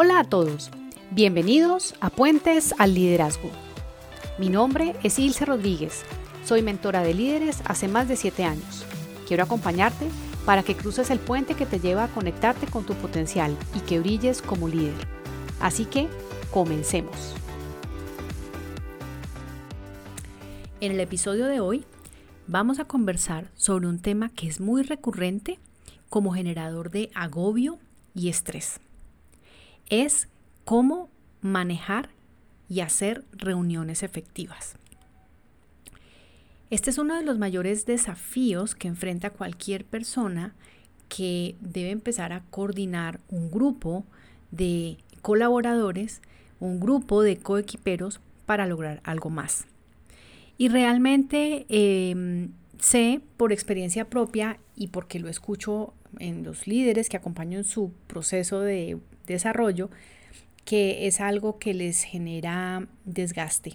Hola 0.00 0.20
a 0.20 0.24
todos, 0.24 0.70
bienvenidos 1.10 1.96
a 2.00 2.08
Puentes 2.08 2.72
al 2.78 2.94
Liderazgo. 2.94 3.50
Mi 4.38 4.48
nombre 4.48 4.94
es 5.02 5.18
Ilse 5.18 5.44
Rodríguez, 5.44 6.04
soy 6.44 6.62
mentora 6.62 7.02
de 7.02 7.14
líderes 7.14 7.62
hace 7.64 7.88
más 7.88 8.06
de 8.06 8.14
7 8.14 8.44
años. 8.44 8.84
Quiero 9.26 9.42
acompañarte 9.42 10.06
para 10.46 10.62
que 10.62 10.76
cruces 10.76 11.10
el 11.10 11.18
puente 11.18 11.54
que 11.54 11.66
te 11.66 11.80
lleva 11.80 12.04
a 12.04 12.14
conectarte 12.14 12.68
con 12.68 12.86
tu 12.86 12.94
potencial 12.94 13.56
y 13.74 13.80
que 13.80 13.98
brilles 13.98 14.40
como 14.40 14.68
líder. 14.68 14.94
Así 15.58 15.84
que, 15.84 16.06
comencemos. 16.52 17.34
En 20.80 20.92
el 20.92 21.00
episodio 21.00 21.46
de 21.46 21.58
hoy 21.58 21.84
vamos 22.46 22.78
a 22.78 22.84
conversar 22.84 23.50
sobre 23.56 23.88
un 23.88 23.98
tema 23.98 24.28
que 24.28 24.46
es 24.46 24.60
muy 24.60 24.82
recurrente 24.82 25.58
como 26.08 26.32
generador 26.32 26.92
de 26.92 27.10
agobio 27.16 27.80
y 28.14 28.28
estrés 28.28 28.78
es 29.90 30.28
cómo 30.64 31.08
manejar 31.40 32.10
y 32.68 32.80
hacer 32.80 33.24
reuniones 33.32 34.02
efectivas. 34.02 34.76
Este 36.70 36.90
es 36.90 36.98
uno 36.98 37.16
de 37.16 37.24
los 37.24 37.38
mayores 37.38 37.86
desafíos 37.86 38.74
que 38.74 38.88
enfrenta 38.88 39.30
cualquier 39.30 39.84
persona 39.86 40.54
que 41.08 41.56
debe 41.60 41.90
empezar 41.90 42.32
a 42.32 42.42
coordinar 42.50 43.20
un 43.30 43.50
grupo 43.50 44.04
de 44.50 44.98
colaboradores, 45.22 46.20
un 46.60 46.78
grupo 46.78 47.22
de 47.22 47.38
coequiperos 47.38 48.20
para 48.44 48.66
lograr 48.66 49.00
algo 49.04 49.30
más. 49.30 49.66
Y 50.58 50.68
realmente 50.68 51.64
em, 51.68 52.50
sé 52.78 53.20
por 53.36 53.52
experiencia 53.52 54.10
propia 54.10 54.58
y 54.76 54.88
porque 54.88 55.20
lo 55.20 55.28
escucho 55.28 55.94
en 56.18 56.44
los 56.44 56.66
líderes 56.66 57.08
que 57.08 57.16
acompaño 57.16 57.58
en 57.58 57.64
su 57.64 57.92
proceso 58.06 58.60
de 58.60 58.98
desarrollo, 59.34 59.90
que 60.64 61.06
es 61.06 61.20
algo 61.20 61.58
que 61.58 61.74
les 61.74 62.02
genera 62.02 62.86
desgaste. 63.04 63.74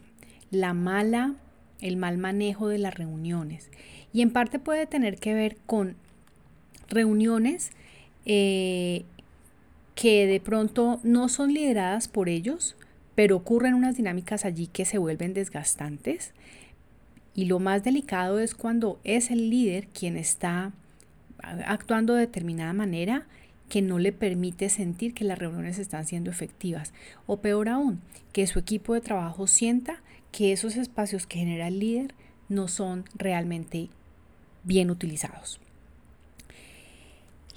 La 0.52 0.74
mala, 0.74 1.36
el 1.82 1.98
mal 1.98 2.18
manejo 2.18 2.68
de 2.68 2.78
las 2.78 2.94
reuniones. 2.94 3.72
Y 4.14 4.22
en 4.22 4.32
parte 4.32 4.60
puede 4.60 4.86
tener 4.86 5.18
que 5.18 5.34
ver 5.34 5.58
con 5.66 5.96
reuniones 6.90 7.72
eh, 8.26 9.06
que 9.96 10.28
de 10.28 10.40
pronto 10.40 11.00
no 11.04 11.30
son 11.30 11.54
lideradas 11.54 12.08
por 12.08 12.30
ellos, 12.30 12.76
pero 13.16 13.38
ocurren 13.38 13.74
unas 13.74 13.98
dinámicas 13.98 14.46
allí 14.46 14.68
que 14.68 14.86
se 14.86 14.98
vuelven 14.98 15.34
desgastantes. 15.34 16.34
Y 17.36 17.46
lo 17.46 17.60
más 17.60 17.84
delicado 17.84 18.40
es 18.40 18.54
cuando 18.54 19.00
es 19.04 19.32
el 19.32 19.50
líder 19.50 19.88
quien 19.88 20.18
está 20.18 20.72
actuando 21.66 22.14
de 22.14 22.22
determinada 22.22 22.74
manera 22.74 23.26
que 23.74 23.82
no 23.82 23.98
le 23.98 24.12
permite 24.12 24.70
sentir 24.70 25.16
que 25.16 25.24
las 25.24 25.40
reuniones 25.40 25.80
están 25.80 26.06
siendo 26.06 26.30
efectivas. 26.30 26.94
O 27.26 27.38
peor 27.38 27.70
aún, 27.70 28.02
que 28.32 28.46
su 28.46 28.60
equipo 28.60 28.94
de 28.94 29.02
trabajo 29.02 29.48
sienta 29.48 30.04
que 30.32 30.52
esos 30.52 30.76
espacios 30.76 31.26
que 31.26 31.40
genera 31.40 31.70
el 31.70 31.80
líder 31.80 32.14
no 32.50 32.68
son 32.68 33.06
realmente 33.16 33.90
bien 34.64 34.92
utilizados. 34.92 35.60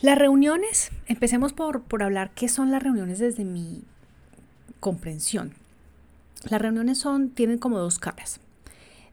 Las 0.01 0.17
reuniones, 0.17 0.91
empecemos 1.07 1.53
por, 1.53 1.83
por 1.83 2.03
hablar 2.03 2.31
qué 2.31 2.49
son 2.49 2.71
las 2.71 2.83
reuniones 2.83 3.19
desde 3.19 3.45
mi 3.45 3.85
comprensión. 4.81 5.53
Las 6.49 6.63
reuniones 6.63 6.97
son, 6.97 7.29
tienen 7.29 7.59
como 7.59 7.79
dos 7.79 7.99
caras. 7.99 8.41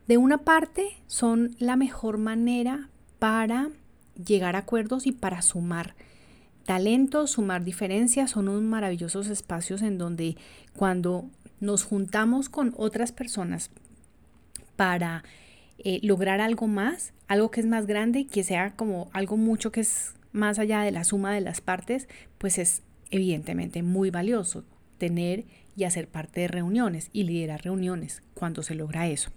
De 0.07 0.15
una 0.15 0.37
parte, 0.37 0.95
son 1.07 1.53
la 1.59 1.75
mejor 1.75 2.17
manera 2.17 2.87
para 3.19 3.71
llegar 4.25 4.55
a 4.55 4.59
acuerdos 4.59 5.05
y 5.05 5.11
para 5.11 5.41
sumar 5.41 5.95
talento, 6.65 7.27
sumar 7.27 7.63
diferencias, 7.63 8.31
son 8.31 8.47
unos 8.47 8.63
maravillosos 8.63 9.27
espacios 9.27 9.81
en 9.81 9.97
donde 9.97 10.37
cuando 10.75 11.29
nos 11.59 11.83
juntamos 11.83 12.49
con 12.49 12.73
otras 12.77 13.11
personas 13.11 13.69
para 14.75 15.23
eh, 15.77 15.99
lograr 16.03 16.41
algo 16.41 16.67
más, 16.67 17.13
algo 17.27 17.51
que 17.51 17.61
es 17.61 17.67
más 17.67 17.85
grande, 17.85 18.25
que 18.25 18.43
sea 18.43 18.75
como 18.75 19.09
algo 19.13 19.37
mucho 19.37 19.71
que 19.71 19.81
es 19.81 20.13
más 20.31 20.59
allá 20.59 20.81
de 20.81 20.91
la 20.91 21.03
suma 21.03 21.33
de 21.33 21.41
las 21.41 21.61
partes, 21.61 22.07
pues 22.37 22.57
es 22.57 22.81
evidentemente 23.11 23.83
muy 23.83 24.09
valioso 24.09 24.63
tener 24.97 25.45
y 25.75 25.83
hacer 25.83 26.07
parte 26.07 26.41
de 26.41 26.47
reuniones 26.47 27.09
y 27.13 27.23
liderar 27.23 27.63
reuniones 27.63 28.23
cuando 28.33 28.63
se 28.63 28.75
logra 28.75 29.07
eso. 29.07 29.31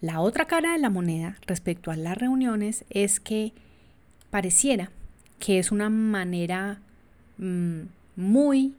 La 0.00 0.20
otra 0.20 0.46
cara 0.46 0.72
de 0.72 0.78
la 0.78 0.90
moneda 0.90 1.38
respecto 1.46 1.90
a 1.90 1.96
las 1.96 2.16
reuniones 2.16 2.84
es 2.90 3.20
que 3.20 3.52
pareciera 4.30 4.90
que 5.44 5.58
es 5.58 5.72
una 5.72 5.90
manera 5.90 6.80
mm, 7.36 7.82
muy, 8.16 8.72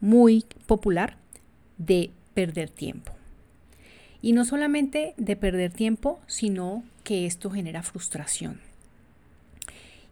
muy 0.00 0.44
popular 0.66 1.16
de 1.76 2.10
perder 2.34 2.70
tiempo. 2.70 3.12
Y 4.20 4.32
no 4.32 4.44
solamente 4.44 5.14
de 5.16 5.36
perder 5.36 5.72
tiempo, 5.72 6.18
sino 6.26 6.82
que 7.04 7.24
esto 7.24 7.50
genera 7.50 7.84
frustración. 7.84 8.58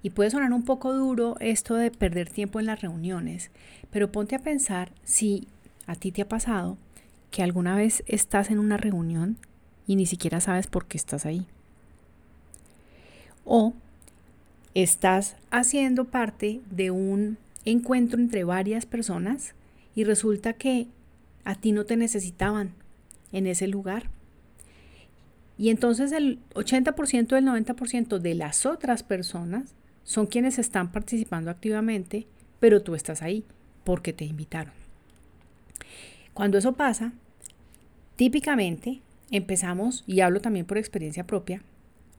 Y 0.00 0.10
puede 0.10 0.30
sonar 0.30 0.52
un 0.52 0.64
poco 0.64 0.92
duro 0.92 1.34
esto 1.40 1.74
de 1.74 1.90
perder 1.90 2.30
tiempo 2.30 2.60
en 2.60 2.66
las 2.66 2.82
reuniones, 2.82 3.50
pero 3.90 4.12
ponte 4.12 4.36
a 4.36 4.40
pensar 4.40 4.92
si 5.02 5.48
a 5.88 5.96
ti 5.96 6.12
te 6.12 6.22
ha 6.22 6.28
pasado 6.28 6.78
que 7.32 7.42
alguna 7.42 7.74
vez 7.74 8.04
estás 8.06 8.52
en 8.52 8.60
una 8.60 8.76
reunión 8.76 9.38
y 9.88 9.96
ni 9.96 10.06
siquiera 10.06 10.40
sabes 10.40 10.68
por 10.68 10.86
qué 10.86 10.98
estás 10.98 11.26
ahí. 11.26 11.48
O 13.44 13.74
estás 14.82 15.36
haciendo 15.50 16.04
parte 16.04 16.60
de 16.70 16.90
un 16.90 17.38
encuentro 17.64 18.20
entre 18.20 18.44
varias 18.44 18.84
personas 18.84 19.54
y 19.94 20.04
resulta 20.04 20.52
que 20.52 20.86
a 21.44 21.54
ti 21.54 21.72
no 21.72 21.86
te 21.86 21.96
necesitaban 21.96 22.74
en 23.32 23.46
ese 23.46 23.68
lugar. 23.68 24.10
Y 25.56 25.70
entonces 25.70 26.12
el 26.12 26.40
80% 26.52 27.28
del 27.28 27.46
90% 27.46 28.18
de 28.18 28.34
las 28.34 28.66
otras 28.66 29.02
personas 29.02 29.72
son 30.04 30.26
quienes 30.26 30.58
están 30.58 30.92
participando 30.92 31.50
activamente, 31.50 32.26
pero 32.60 32.82
tú 32.82 32.94
estás 32.94 33.22
ahí 33.22 33.44
porque 33.82 34.12
te 34.12 34.26
invitaron. 34.26 34.74
Cuando 36.34 36.58
eso 36.58 36.74
pasa, 36.74 37.14
típicamente 38.16 39.00
empezamos, 39.30 40.04
y 40.06 40.20
hablo 40.20 40.42
también 40.42 40.66
por 40.66 40.76
experiencia 40.76 41.26
propia, 41.26 41.62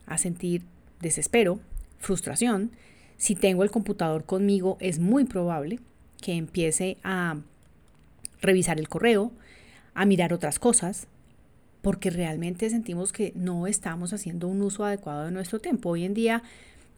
a 0.06 0.18
sentir 0.18 0.62
desespero, 1.00 1.60
frustración. 1.98 2.70
Si 3.16 3.34
tengo 3.34 3.62
el 3.62 3.70
computador 3.70 4.24
conmigo, 4.24 4.76
es 4.80 4.98
muy 4.98 5.24
probable 5.24 5.80
que 6.20 6.32
empiece 6.34 6.98
a 7.02 7.38
revisar 8.40 8.78
el 8.78 8.88
correo, 8.88 9.32
a 9.94 10.04
mirar 10.04 10.32
otras 10.32 10.58
cosas, 10.58 11.08
porque 11.82 12.10
realmente 12.10 12.70
sentimos 12.70 13.12
que 13.12 13.32
no 13.34 13.66
estamos 13.66 14.12
haciendo 14.12 14.48
un 14.48 14.62
uso 14.62 14.84
adecuado 14.84 15.24
de 15.24 15.30
nuestro 15.30 15.60
tiempo. 15.60 15.90
Hoy 15.90 16.04
en 16.04 16.14
día, 16.14 16.42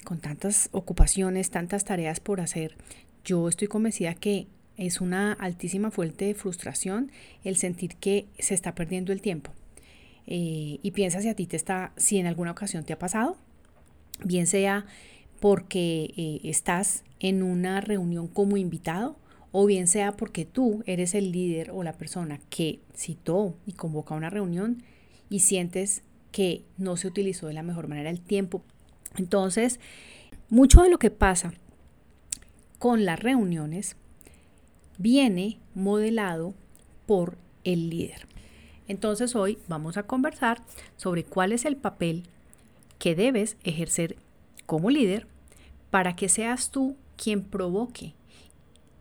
con 0.04 0.20
tantas 0.20 0.68
ocupaciones, 0.72 1.50
tantas 1.50 1.84
tareas 1.84 2.20
por 2.20 2.40
hacer, 2.40 2.76
yo 3.24 3.48
estoy 3.48 3.68
convencida 3.68 4.14
que 4.14 4.46
es 4.76 5.00
una 5.00 5.32
altísima 5.34 5.90
fuente 5.90 6.24
de 6.24 6.34
frustración 6.34 7.12
el 7.44 7.56
sentir 7.56 7.96
que 7.96 8.26
se 8.38 8.54
está 8.54 8.74
perdiendo 8.74 9.12
el 9.12 9.20
tiempo. 9.20 9.52
Eh, 10.26 10.78
y 10.82 10.90
piensa 10.92 11.20
si 11.20 11.28
a 11.28 11.34
ti 11.34 11.46
te 11.46 11.56
está, 11.56 11.92
si 11.96 12.18
en 12.18 12.26
alguna 12.26 12.52
ocasión 12.52 12.84
te 12.84 12.92
ha 12.92 12.98
pasado, 12.98 13.36
bien 14.24 14.46
sea 14.46 14.86
porque 15.40 16.12
eh, 16.16 16.40
estás 16.44 17.04
en 17.18 17.42
una 17.42 17.80
reunión 17.80 18.28
como 18.28 18.56
invitado 18.56 19.16
o 19.52 19.66
bien 19.66 19.88
sea 19.88 20.12
porque 20.12 20.44
tú 20.44 20.82
eres 20.86 21.14
el 21.14 21.32
líder 21.32 21.70
o 21.70 21.82
la 21.82 21.94
persona 21.94 22.40
que 22.50 22.80
citó 22.94 23.56
y 23.66 23.72
convoca 23.72 24.14
una 24.14 24.30
reunión 24.30 24.82
y 25.28 25.40
sientes 25.40 26.02
que 26.32 26.62
no 26.78 26.96
se 26.96 27.08
utilizó 27.08 27.46
de 27.46 27.54
la 27.54 27.62
mejor 27.62 27.88
manera 27.88 28.10
el 28.10 28.20
tiempo. 28.20 28.62
Entonces, 29.16 29.80
mucho 30.48 30.82
de 30.82 30.90
lo 30.90 30.98
que 30.98 31.10
pasa 31.10 31.52
con 32.78 33.04
las 33.04 33.18
reuniones 33.18 33.96
viene 34.98 35.58
modelado 35.74 36.54
por 37.06 37.36
el 37.64 37.90
líder. 37.90 38.26
Entonces 38.86 39.36
hoy 39.36 39.58
vamos 39.68 39.96
a 39.96 40.04
conversar 40.04 40.62
sobre 40.96 41.24
cuál 41.24 41.52
es 41.52 41.64
el 41.64 41.76
papel 41.76 42.24
que 43.00 43.16
debes 43.16 43.56
ejercer 43.64 44.16
como 44.66 44.90
líder 44.90 45.26
para 45.90 46.14
que 46.14 46.28
seas 46.28 46.70
tú 46.70 46.96
quien 47.16 47.42
provoque 47.42 48.14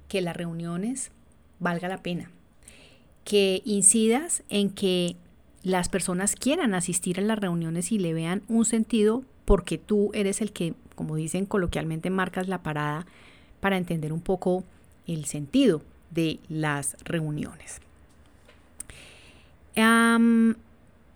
que 0.07 0.21
las 0.21 0.35
reuniones 0.35 1.11
valga 1.59 1.87
la 1.87 2.01
pena, 2.01 2.31
que 3.25 3.61
incidas 3.65 4.41
en 4.49 4.71
que 4.71 5.15
las 5.61 5.89
personas 5.89 6.35
quieran 6.35 6.73
asistir 6.73 7.19
a 7.19 7.23
las 7.23 7.37
reuniones 7.37 7.91
y 7.91 7.99
le 7.99 8.13
vean 8.13 8.41
un 8.47 8.65
sentido 8.65 9.23
porque 9.45 9.77
tú 9.77 10.11
eres 10.13 10.41
el 10.41 10.53
que, 10.53 10.73
como 10.95 11.15
dicen 11.15 11.45
coloquialmente, 11.45 12.09
marcas 12.09 12.47
la 12.47 12.63
parada 12.63 13.05
para 13.59 13.77
entender 13.77 14.13
un 14.13 14.21
poco 14.21 14.63
el 15.07 15.25
sentido 15.25 15.81
de 16.09 16.39
las 16.47 16.95
reuniones. 17.03 17.81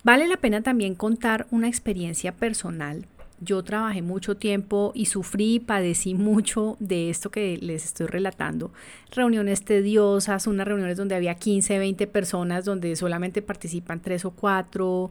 Vale 0.04 0.28
la 0.28 0.36
pena 0.36 0.62
también 0.62 0.94
contar 0.94 1.46
una 1.50 1.66
experiencia 1.66 2.30
personal 2.30 3.06
yo 3.40 3.62
trabajé 3.62 4.02
mucho 4.02 4.36
tiempo 4.36 4.92
y 4.94 5.06
sufrí 5.06 5.54
y 5.54 5.60
padecí 5.60 6.14
mucho 6.14 6.76
de 6.80 7.10
esto 7.10 7.30
que 7.30 7.58
les 7.58 7.84
estoy 7.84 8.06
relatando. 8.06 8.72
Reuniones 9.10 9.64
tediosas, 9.64 10.46
unas 10.46 10.66
reuniones 10.66 10.96
donde 10.96 11.14
había 11.14 11.34
15, 11.34 11.78
20 11.78 12.06
personas, 12.06 12.64
donde 12.64 12.96
solamente 12.96 13.42
participan 13.42 14.00
3 14.00 14.24
o 14.24 14.30
4, 14.30 15.10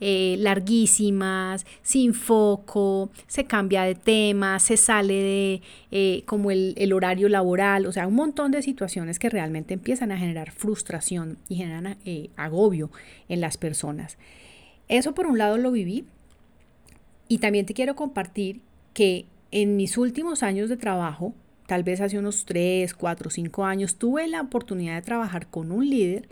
eh, 0.00 0.36
larguísimas, 0.38 1.66
sin 1.82 2.14
foco, 2.14 3.10
se 3.26 3.44
cambia 3.44 3.82
de 3.82 3.94
tema, 3.94 4.58
se 4.58 4.76
sale 4.76 5.14
de 5.14 5.62
eh, 5.90 6.22
como 6.26 6.50
el, 6.50 6.74
el, 6.76 6.92
horario 6.92 7.28
laboral, 7.28 7.86
o 7.86 7.92
sea, 7.92 8.06
un 8.06 8.14
montón 8.14 8.50
de 8.50 8.62
situaciones 8.62 9.18
que 9.18 9.30
realmente 9.30 9.74
empiezan 9.74 10.10
a 10.12 10.18
generar 10.18 10.50
frustración 10.50 11.38
y 11.48 11.56
generan 11.56 11.98
eh, 12.04 12.30
agobio 12.36 12.90
en 13.28 13.40
las 13.40 13.56
personas. 13.56 14.18
Eso 14.88 15.14
por 15.14 15.26
un 15.26 15.38
lado 15.38 15.56
lo 15.56 15.70
viví 15.70 16.04
y 17.28 17.38
también 17.38 17.66
te 17.66 17.74
quiero 17.74 17.96
compartir 17.96 18.60
que 18.94 19.26
en 19.50 19.76
mis 19.76 19.98
últimos 19.98 20.42
años 20.42 20.68
de 20.68 20.76
trabajo, 20.76 21.34
tal 21.66 21.82
vez 21.82 22.00
hace 22.00 22.18
unos 22.18 22.44
3, 22.44 22.94
4, 22.94 23.30
5 23.30 23.64
años, 23.64 23.96
tuve 23.96 24.26
la 24.26 24.40
oportunidad 24.40 24.96
de 24.96 25.02
trabajar 25.02 25.46
con 25.48 25.72
un 25.72 25.88
líder 25.88 26.28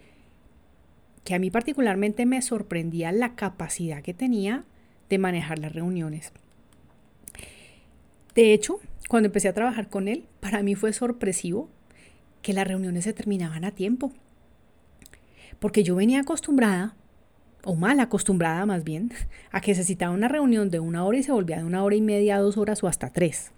que 1.24 1.34
a 1.34 1.38
mí 1.38 1.50
particularmente 1.50 2.26
me 2.26 2.40
sorprendía 2.42 3.12
la 3.12 3.34
capacidad 3.34 4.02
que 4.02 4.14
tenía 4.14 4.64
de 5.08 5.18
manejar 5.18 5.58
las 5.58 5.72
reuniones. 5.72 6.32
De 8.34 8.52
hecho, 8.54 8.80
cuando 9.08 9.26
empecé 9.26 9.48
a 9.48 9.54
trabajar 9.54 9.88
con 9.88 10.08
él, 10.08 10.24
para 10.40 10.62
mí 10.62 10.74
fue 10.74 10.92
sorpresivo 10.92 11.68
que 12.42 12.52
las 12.52 12.66
reuniones 12.66 13.04
se 13.04 13.12
terminaban 13.12 13.64
a 13.64 13.72
tiempo. 13.72 14.12
Porque 15.58 15.82
yo 15.82 15.94
venía 15.94 16.20
acostumbrada, 16.20 16.94
o 17.64 17.74
mal 17.74 18.00
acostumbrada 18.00 18.64
más 18.66 18.84
bien, 18.84 19.12
a 19.52 19.60
que 19.60 19.72
necesitaba 19.72 20.14
una 20.14 20.28
reunión 20.28 20.70
de 20.70 20.80
una 20.80 21.04
hora 21.04 21.18
y 21.18 21.22
se 21.22 21.32
volvía 21.32 21.58
de 21.58 21.64
una 21.64 21.84
hora 21.84 21.96
y 21.96 22.00
media, 22.00 22.38
dos 22.38 22.56
horas 22.56 22.82
o 22.82 22.88
hasta 22.88 23.10
tres. 23.10 23.52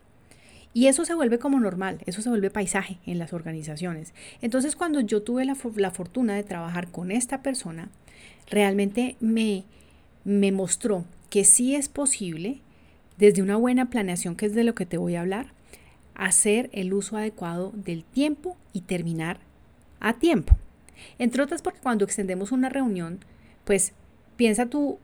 Y 0.74 0.86
eso 0.86 1.04
se 1.04 1.14
vuelve 1.14 1.38
como 1.38 1.60
normal, 1.60 1.98
eso 2.06 2.22
se 2.22 2.30
vuelve 2.30 2.50
paisaje 2.50 2.98
en 3.04 3.18
las 3.18 3.32
organizaciones. 3.32 4.14
Entonces 4.40 4.74
cuando 4.74 5.00
yo 5.00 5.22
tuve 5.22 5.44
la, 5.44 5.54
fortuna 5.54 6.34
de 6.34 6.44
trabajar 6.44 6.88
con 6.90 7.10
esta 7.10 7.42
persona, 7.42 7.90
realmente 8.48 9.16
me, 9.20 9.64
me 10.24 10.50
mostró 10.50 11.04
que 11.28 11.44
sí 11.44 11.74
es 11.74 11.88
posible, 11.88 12.60
desde 13.18 13.42
una 13.42 13.56
buena 13.56 13.90
planeación, 13.90 14.34
que 14.34 14.46
es 14.46 14.54
de 14.54 14.64
lo 14.64 14.74
que 14.74 14.86
te 14.86 14.96
voy 14.96 15.14
a 15.14 15.20
hablar, 15.20 15.46
hacer 16.14 16.70
el 16.72 16.92
uso 16.94 17.16
adecuado 17.16 17.72
del 17.74 18.04
tiempo 18.04 18.56
y 18.72 18.82
terminar 18.82 19.38
a 20.00 20.14
tiempo. 20.14 20.56
Entre 21.18 21.42
otras 21.42 21.62
porque 21.62 21.80
cuando 21.80 22.04
extendemos 22.04 22.52
una 22.52 22.68
reunión, 22.68 23.20
pues 23.64 23.92
piensa 24.36 24.66
tú 24.66 24.98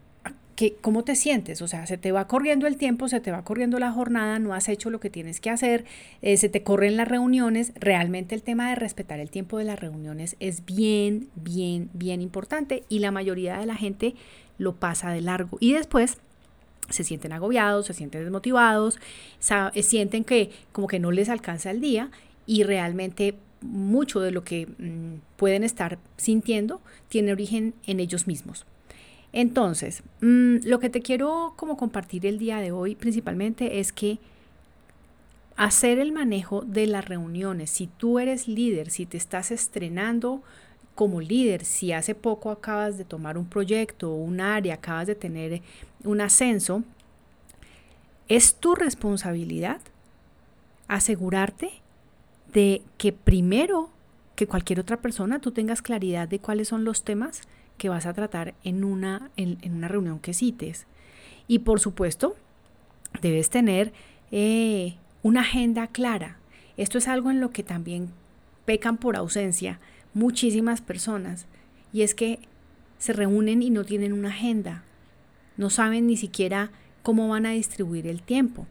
cómo 0.80 1.04
te 1.04 1.14
sientes, 1.14 1.62
o 1.62 1.68
sea, 1.68 1.86
se 1.86 1.98
te 1.98 2.10
va 2.10 2.26
corriendo 2.26 2.66
el 2.66 2.76
tiempo, 2.76 3.08
se 3.08 3.20
te 3.20 3.30
va 3.30 3.44
corriendo 3.44 3.78
la 3.78 3.92
jornada, 3.92 4.38
no 4.40 4.54
has 4.54 4.68
hecho 4.68 4.90
lo 4.90 4.98
que 4.98 5.08
tienes 5.08 5.40
que 5.40 5.50
hacer, 5.50 5.84
eh, 6.20 6.36
se 6.36 6.48
te 6.48 6.64
corren 6.64 6.96
las 6.96 7.06
reuniones, 7.06 7.72
realmente 7.76 8.34
el 8.34 8.42
tema 8.42 8.68
de 8.68 8.74
respetar 8.74 9.20
el 9.20 9.30
tiempo 9.30 9.58
de 9.58 9.64
las 9.64 9.78
reuniones 9.78 10.36
es 10.40 10.64
bien, 10.64 11.28
bien, 11.36 11.90
bien 11.92 12.20
importante 12.20 12.82
y 12.88 12.98
la 12.98 13.12
mayoría 13.12 13.58
de 13.58 13.66
la 13.66 13.76
gente 13.76 14.14
lo 14.58 14.74
pasa 14.74 15.10
de 15.12 15.20
largo. 15.20 15.58
Y 15.60 15.74
después 15.74 16.18
se 16.90 17.04
sienten 17.04 17.32
agobiados, 17.32 17.86
se 17.86 17.94
sienten 17.94 18.22
desmotivados, 18.22 18.98
sienten 19.82 20.24
que 20.24 20.50
como 20.72 20.88
que 20.88 20.98
no 20.98 21.12
les 21.12 21.28
alcanza 21.28 21.70
el 21.70 21.80
día 21.80 22.10
y 22.46 22.64
realmente 22.64 23.34
mucho 23.60 24.20
de 24.20 24.30
lo 24.30 24.44
que 24.44 24.66
mm, 24.66 25.20
pueden 25.36 25.64
estar 25.64 25.98
sintiendo 26.16 26.80
tiene 27.08 27.32
origen 27.32 27.74
en 27.86 28.00
ellos 28.00 28.26
mismos. 28.26 28.66
Entonces, 29.32 30.02
mm, 30.20 30.58
lo 30.64 30.78
que 30.80 30.90
te 30.90 31.02
quiero 31.02 31.54
como 31.56 31.76
compartir 31.76 32.26
el 32.26 32.38
día 32.38 32.58
de 32.58 32.72
hoy 32.72 32.94
principalmente 32.94 33.80
es 33.80 33.92
que 33.92 34.18
hacer 35.56 35.98
el 35.98 36.12
manejo 36.12 36.62
de 36.62 36.86
las 36.86 37.04
reuniones, 37.04 37.70
si 37.70 37.88
tú 37.88 38.18
eres 38.18 38.46
líder, 38.46 38.90
si 38.90 39.06
te 39.06 39.16
estás 39.16 39.50
estrenando 39.50 40.42
como 40.94 41.20
líder, 41.20 41.64
si 41.64 41.92
hace 41.92 42.14
poco 42.14 42.50
acabas 42.50 42.96
de 42.96 43.04
tomar 43.04 43.36
un 43.36 43.46
proyecto, 43.46 44.12
un 44.12 44.40
área, 44.40 44.74
acabas 44.74 45.08
de 45.08 45.14
tener 45.14 45.62
un 46.04 46.20
ascenso, 46.20 46.82
es 48.28 48.54
tu 48.54 48.74
responsabilidad 48.74 49.80
asegurarte 50.86 51.70
de 52.52 52.82
que 52.96 53.12
primero 53.12 53.90
que 54.36 54.46
cualquier 54.46 54.80
otra 54.80 54.98
persona 54.98 55.40
tú 55.40 55.50
tengas 55.50 55.82
claridad 55.82 56.28
de 56.28 56.38
cuáles 56.38 56.68
son 56.68 56.84
los 56.84 57.02
temas 57.02 57.42
que 57.76 57.88
vas 57.88 58.06
a 58.06 58.12
tratar 58.12 58.54
en 58.64 58.84
una, 58.84 59.30
en, 59.36 59.58
una 59.72 59.88
reunión 59.88 60.18
que 60.18 60.34
cites. 60.34 60.86
Y 61.46 61.60
por 61.60 61.80
supuesto, 61.80 62.36
debes 63.22 63.50
tener 63.50 63.92
eh, 64.30 64.96
una 65.22 65.40
agenda 65.40 65.86
clara. 65.86 66.36
Esto 66.76 66.98
es 66.98 67.08
algo 67.08 67.30
en 67.30 67.40
lo 67.40 67.50
que 67.50 67.62
también 67.62 68.10
pecan 68.64 68.98
por 68.98 69.16
ausencia 69.16 69.80
muchísimas 70.14 70.80
personas. 70.80 71.46
Y 71.92 72.02
es 72.02 72.14
que 72.14 72.40
se 72.98 73.12
reúnen 73.12 73.62
y 73.62 73.70
no 73.70 73.84
tienen 73.84 74.12
una 74.12 74.28
agenda. 74.28 74.84
No 75.56 75.70
saben 75.70 76.06
ni 76.06 76.16
siquiera 76.16 76.70
cómo 77.02 77.28
van 77.28 77.46
a 77.46 77.50
distribuir 77.50 78.06
el 78.06 78.22
tiempo. 78.22 78.66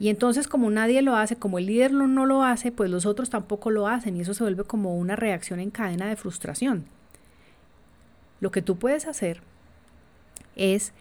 Y 0.00 0.08
entonces 0.08 0.48
como 0.48 0.70
nadie 0.70 1.02
lo 1.02 1.14
hace, 1.14 1.36
como 1.36 1.58
el 1.58 1.66
líder 1.66 1.92
no 1.92 2.24
lo 2.24 2.42
hace, 2.42 2.72
pues 2.72 2.90
los 2.90 3.04
otros 3.04 3.28
tampoco 3.28 3.70
lo 3.70 3.86
hacen 3.86 4.16
y 4.16 4.22
eso 4.22 4.32
se 4.32 4.42
vuelve 4.42 4.64
como 4.64 4.96
una 4.96 5.14
reacción 5.14 5.60
en 5.60 5.70
cadena 5.70 6.08
de 6.08 6.16
frustración. 6.16 6.86
Lo 8.40 8.50
que 8.50 8.62
tú 8.62 8.76
puedes 8.76 9.06
hacer 9.06 9.42
es 10.56 10.94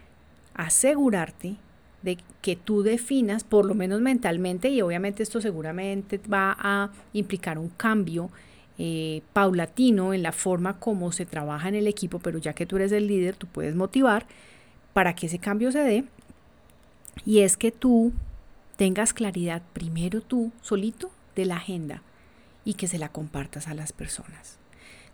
asegurarte 0.54 1.56
de 2.02 2.18
que 2.42 2.58
tú 2.58 2.84
definas, 2.84 3.46
por 3.46 3.66
lo 3.66 3.74
menos 3.74 4.02
mentalmente, 4.02 4.68
y 4.68 4.82
obviamente 4.82 5.24
esto 5.24 5.40
seguramente 5.40 6.20
va 6.32 6.58
a 6.60 6.90
implicar 7.14 7.58
un 7.58 7.70
cambio 7.70 8.30
eh, 8.78 9.22
paulatino 9.32 10.14
en 10.14 10.24
la 10.24 10.34
forma 10.34 10.78
como 10.78 11.14
se 11.14 11.26
trabaja 11.26 11.70
en 11.70 11.76
el 11.76 11.88
equipo, 11.88 12.20
pero 12.20 12.38
ya 12.38 12.52
que 12.52 12.66
tú 12.66 12.76
eres 12.76 12.92
el 12.92 13.08
líder, 13.08 13.38
tú 13.38 13.48
puedes 13.48 13.76
motivar 13.76 14.26
para 14.92 15.16
que 15.16 15.28
ese 15.28 15.40
cambio 15.40 15.72
se 15.72 15.80
dé. 15.80 16.04
Y 17.26 17.40
es 17.40 17.56
que 17.56 17.72
tú 17.72 18.12
tengas 18.80 19.14
claridad 19.14 19.62
primero 19.74 20.22
tú 20.22 20.52
solito 20.64 21.12
de 21.36 21.46
la 21.46 21.58
agenda 21.58 22.02
y 22.66 22.74
que 22.74 22.88
se 22.88 22.98
la 22.98 23.10
compartas 23.10 23.68
a 23.68 23.76
las 23.76 23.94
personas. 23.94 24.58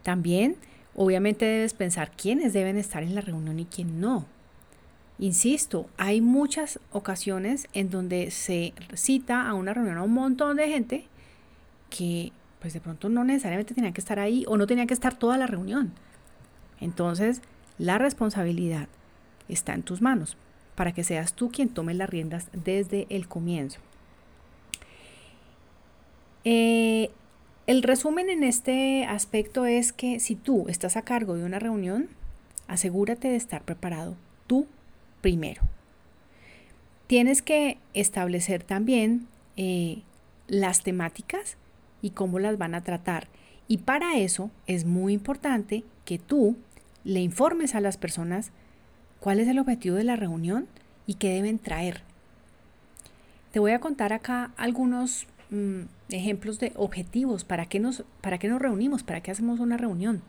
También 0.03 0.55
Obviamente 0.95 1.43
debes 1.43 1.73
pensar 1.73 2.11
quiénes 2.11 2.53
deben 2.53 2.77
estar 2.77 3.03
en 3.03 3.15
la 3.15 3.21
reunión 3.21 3.59
y 3.59 3.65
quién 3.65 3.99
no. 3.99 4.25
Insisto, 5.19 5.89
hay 5.97 6.21
muchas 6.21 6.79
ocasiones 6.91 7.67
en 7.73 7.89
donde 7.89 8.31
se 8.31 8.73
cita 8.93 9.47
a 9.47 9.53
una 9.53 9.73
reunión 9.73 9.97
a 9.97 10.03
un 10.03 10.13
montón 10.13 10.57
de 10.57 10.69
gente 10.69 11.07
que 11.89 12.31
pues 12.59 12.73
de 12.73 12.79
pronto 12.79 13.09
no 13.09 13.23
necesariamente 13.23 13.73
tenía 13.73 13.91
que 13.91 14.01
estar 14.01 14.19
ahí 14.19 14.45
o 14.47 14.57
no 14.57 14.67
tenía 14.67 14.87
que 14.87 14.93
estar 14.93 15.13
toda 15.13 15.37
la 15.37 15.47
reunión. 15.47 15.91
Entonces, 16.79 17.41
la 17.77 17.97
responsabilidad 17.97 18.87
está 19.49 19.73
en 19.73 19.83
tus 19.83 20.01
manos 20.01 20.37
para 20.75 20.91
que 20.91 21.03
seas 21.03 21.33
tú 21.33 21.51
quien 21.51 21.69
tome 21.69 21.93
las 21.93 22.09
riendas 22.09 22.49
desde 22.53 23.07
el 23.09 23.27
comienzo. 23.27 23.79
Eh, 26.43 27.09
el 27.67 27.81
resumen 27.81 28.29
en 28.29 28.43
este 28.43 29.05
aspecto 29.05 29.65
es 29.65 29.91
que 29.91 30.19
si 30.19 30.35
tú 30.35 30.65
estás 30.67 30.97
a 30.97 31.01
cargo 31.01 31.35
de 31.35 31.43
una 31.43 31.57
reunión, 31.57 32.09
asegúrate 32.67 33.29
de 33.29 33.35
estar 33.35 33.63
preparado 33.63 34.15
tú 34.45 34.67
primero. 35.21 35.63
Tienes 37.07 37.41
que 37.41 37.77
establecer 37.93 38.63
también 38.63 39.27
eh, 39.57 40.03
las 40.47 40.83
temáticas 40.83 41.57
y 42.01 42.11
cómo 42.11 42.37
las 42.37 42.57
van 42.57 42.75
a 42.75 42.83
tratar. 42.83 43.27
Y 43.67 43.79
para 43.79 44.17
eso 44.17 44.51
es 44.67 44.85
muy 44.85 45.13
importante 45.13 45.83
que 46.03 46.19
tú 46.19 46.55
le 47.03 47.21
informes 47.21 47.73
a 47.73 47.81
las 47.81 47.97
personas 47.97 48.51
cuál 49.25 49.41
es 49.41 49.49
el 49.49 49.59
objetivo 49.59 49.97
de 49.97 50.05
la 50.05 50.15
reunión 50.15 50.67
y 51.05 51.15
qué 51.15 51.33
deben 51.33 51.59
traer. 51.59 52.03
Te 53.51 53.59
voy 53.59 53.73
a 53.73 53.79
contar 53.79 54.13
acá 54.13 54.51
algunos 54.55 55.27
Mm, 55.51 55.83
ejemplos 56.09 56.59
de 56.59 56.71
objetivos, 56.75 57.43
para 57.43 57.67
qué, 57.67 57.79
nos, 57.79 58.03
para 58.21 58.37
nos 58.37 58.61
reunimos, 58.61 59.03
para 59.03 59.21
qué 59.21 59.31
hacemos 59.31 59.59
una 59.59 59.77
reunión. 59.77 60.21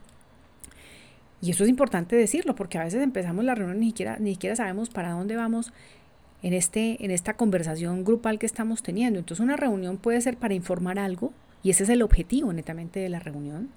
Y 1.40 1.50
eso 1.50 1.64
es 1.64 1.70
importante 1.70 2.16
decirlo, 2.16 2.54
porque 2.54 2.78
a 2.78 2.84
veces 2.84 3.02
empezamos 3.02 3.44
la 3.44 3.54
reunión 3.54 3.78
y 3.78 3.80
ni 3.80 3.86
siquiera, 3.88 4.18
ni 4.18 4.32
siquiera 4.32 4.56
sabemos 4.56 4.90
para 4.90 5.10
dónde 5.10 5.36
vamos 5.36 5.72
en, 6.42 6.52
este, 6.52 7.04
en 7.04 7.10
esta 7.10 7.34
conversación 7.34 8.04
grupal 8.04 8.38
que 8.38 8.46
estamos 8.46 8.82
teniendo. 8.82 9.18
Entonces 9.18 9.42
una 9.42 9.56
reunión 9.56 9.96
puede 9.96 10.20
ser 10.20 10.36
para 10.36 10.54
informar 10.54 10.98
algo, 10.98 11.32
y 11.62 11.70
ese 11.70 11.84
es 11.84 11.88
el 11.88 12.02
objetivo 12.02 12.52
netamente 12.52 13.00
de 13.00 13.08
la 13.08 13.18
reunión. 13.18 13.70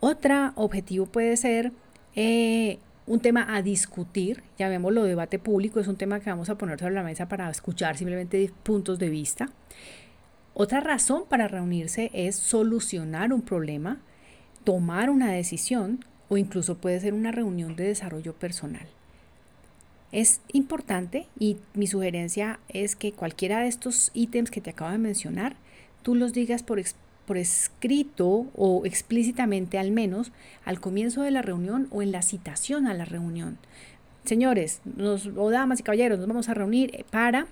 Otro 0.00 0.52
objetivo 0.54 1.06
puede 1.06 1.36
ser 1.36 1.72
eh, 2.14 2.78
un 3.06 3.20
tema 3.20 3.54
a 3.54 3.62
discutir, 3.62 4.42
llamémoslo 4.58 5.04
debate 5.04 5.38
público, 5.38 5.78
es 5.78 5.86
un 5.86 5.96
tema 5.96 6.20
que 6.20 6.30
vamos 6.30 6.50
a 6.50 6.58
poner 6.58 6.78
sobre 6.78 6.94
la 6.94 7.02
mesa 7.02 7.28
para 7.28 7.48
escuchar 7.50 7.96
simplemente 7.96 8.50
puntos 8.62 8.98
de 8.98 9.08
vista. 9.08 9.48
Otra 10.54 10.80
razón 10.80 11.24
para 11.28 11.48
reunirse 11.48 12.10
es 12.14 12.34
solucionar 12.34 13.32
un 13.32 13.42
problema, 13.42 13.98
tomar 14.64 15.10
una 15.10 15.30
decisión 15.30 16.04
o 16.28 16.36
incluso 16.36 16.78
puede 16.78 16.98
ser 17.00 17.14
una 17.14 17.30
reunión 17.30 17.76
de 17.76 17.84
desarrollo 17.84 18.32
personal. 18.34 18.86
es 20.12 20.40
importante 20.52 21.26
y 21.38 21.58
mi 21.74 21.86
sugerencia 21.86 22.58
es 22.68 22.96
que 22.96 23.12
cualquiera 23.12 23.60
de 23.60 23.68
estos 23.68 24.10
ítems 24.14 24.50
que 24.50 24.60
te 24.60 24.70
acabo 24.70 24.90
de 24.90 24.98
mencionar, 24.98 25.56
tú 26.02 26.14
los 26.14 26.32
digas 26.32 26.62
por, 26.62 26.80
por 27.26 27.36
escrito 27.38 28.46
o 28.54 28.82
explícitamente 28.84 29.78
al 29.78 29.90
menos 29.90 30.32
al 30.64 30.80
comienzo 30.80 31.22
de 31.22 31.30
la 31.30 31.42
reunión 31.42 31.88
o 31.90 32.02
en 32.02 32.12
la 32.12 32.22
citación 32.22 32.86
a 32.86 32.94
la 32.94 33.04
reunión. 33.04 33.58
Señores, 34.24 34.80
nos, 34.84 35.26
o 35.36 35.50
damas 35.50 35.80
y 35.80 35.82
caballeros, 35.82 36.18
nos 36.18 36.28
vamos 36.28 36.48
a 36.48 36.54
reunir 36.54 37.04
para 37.10 37.46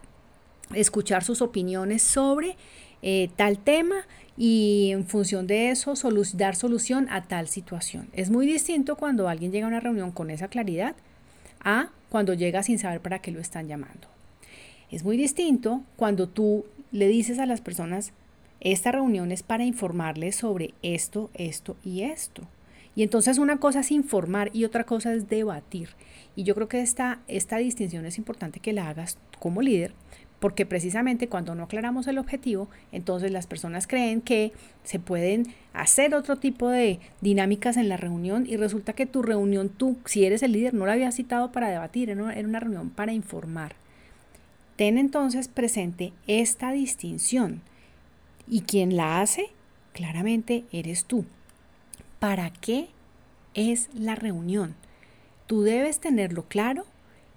escuchar 0.72 1.24
sus 1.24 1.42
opiniones 1.42 2.02
sobre 2.02 2.56
eh, 3.02 3.28
tal 3.36 3.58
tema 3.58 3.96
y 4.36 4.90
en 4.92 5.06
función 5.06 5.46
de 5.46 5.70
eso 5.70 5.94
dar 6.34 6.56
solución 6.56 7.06
a 7.10 7.22
tal 7.24 7.48
situación. 7.48 8.08
Es 8.12 8.30
muy 8.30 8.46
distinto 8.46 8.96
cuando 8.96 9.28
alguien 9.28 9.52
llega 9.52 9.66
a 9.66 9.68
una 9.68 9.80
reunión 9.80 10.10
con 10.10 10.30
esa 10.30 10.48
claridad 10.48 10.96
a 11.60 11.90
cuando 12.08 12.34
llega 12.34 12.62
sin 12.62 12.78
saber 12.78 13.00
para 13.00 13.20
qué 13.20 13.30
lo 13.30 13.40
están 13.40 13.68
llamando. 13.68 14.08
Es 14.90 15.04
muy 15.04 15.16
distinto 15.16 15.82
cuando 15.96 16.28
tú 16.28 16.64
le 16.92 17.08
dices 17.08 17.38
a 17.38 17.46
las 17.46 17.60
personas, 17.60 18.12
esta 18.60 18.92
reunión 18.92 19.32
es 19.32 19.42
para 19.42 19.64
informarles 19.64 20.36
sobre 20.36 20.74
esto, 20.82 21.30
esto 21.34 21.76
y 21.84 22.02
esto. 22.02 22.42
Y 22.96 23.02
entonces 23.02 23.38
una 23.38 23.58
cosa 23.58 23.80
es 23.80 23.90
informar 23.90 24.50
y 24.52 24.64
otra 24.64 24.84
cosa 24.84 25.12
es 25.12 25.28
debatir. 25.28 25.90
Y 26.36 26.44
yo 26.44 26.54
creo 26.54 26.68
que 26.68 26.80
esta, 26.80 27.20
esta 27.26 27.56
distinción 27.58 28.06
es 28.06 28.18
importante 28.18 28.60
que 28.60 28.72
la 28.72 28.88
hagas 28.88 29.18
como 29.40 29.62
líder 29.62 29.92
porque 30.44 30.66
precisamente 30.66 31.26
cuando 31.26 31.54
no 31.54 31.62
aclaramos 31.62 32.06
el 32.06 32.18
objetivo, 32.18 32.68
entonces 32.92 33.32
las 33.32 33.46
personas 33.46 33.86
creen 33.86 34.20
que 34.20 34.52
se 34.82 34.98
pueden 34.98 35.46
hacer 35.72 36.14
otro 36.14 36.36
tipo 36.36 36.68
de 36.68 37.00
dinámicas 37.22 37.78
en 37.78 37.88
la 37.88 37.96
reunión 37.96 38.44
y 38.46 38.58
resulta 38.58 38.92
que 38.92 39.06
tu 39.06 39.22
reunión, 39.22 39.70
tú, 39.70 39.96
si 40.04 40.26
eres 40.26 40.42
el 40.42 40.52
líder, 40.52 40.74
no 40.74 40.84
la 40.84 40.92
habías 40.92 41.14
citado 41.14 41.50
para 41.50 41.70
debatir, 41.70 42.10
era 42.10 42.22
una 42.22 42.60
reunión 42.60 42.90
para 42.90 43.14
informar. 43.14 43.76
Ten 44.76 44.98
entonces 44.98 45.48
presente 45.48 46.12
esta 46.26 46.72
distinción 46.72 47.62
y 48.48 48.62
quien 48.62 48.96
la 48.96 49.20
hace, 49.20 49.50
claramente 49.92 50.64
eres 50.72 51.04
tú. 51.04 51.24
¿Para 52.18 52.50
qué 52.50 52.88
es 53.54 53.88
la 53.94 54.14
reunión? 54.14 54.74
Tú 55.46 55.62
debes 55.62 56.00
tenerlo 56.00 56.44
claro 56.48 56.84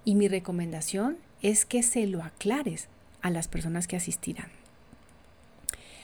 y 0.06 0.16
mi 0.16 0.28
recomendación 0.28 1.18
es 1.42 1.66
que 1.66 1.84
se 1.84 2.08
lo 2.08 2.24
aclares 2.24 2.88
a 3.22 3.30
las 3.30 3.48
personas 3.48 3.88
que 3.88 3.96
asistirán. 3.96 4.50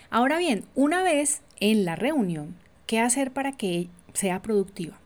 Ahora 0.09 0.37
bien, 0.37 0.65
una 0.75 1.03
vez 1.03 1.41
en 1.59 1.85
la 1.85 1.95
reunión, 1.95 2.55
¿qué 2.85 2.99
hacer 2.99 3.31
para 3.31 3.53
que 3.53 3.87
sea 4.13 4.41
productiva? 4.41 4.99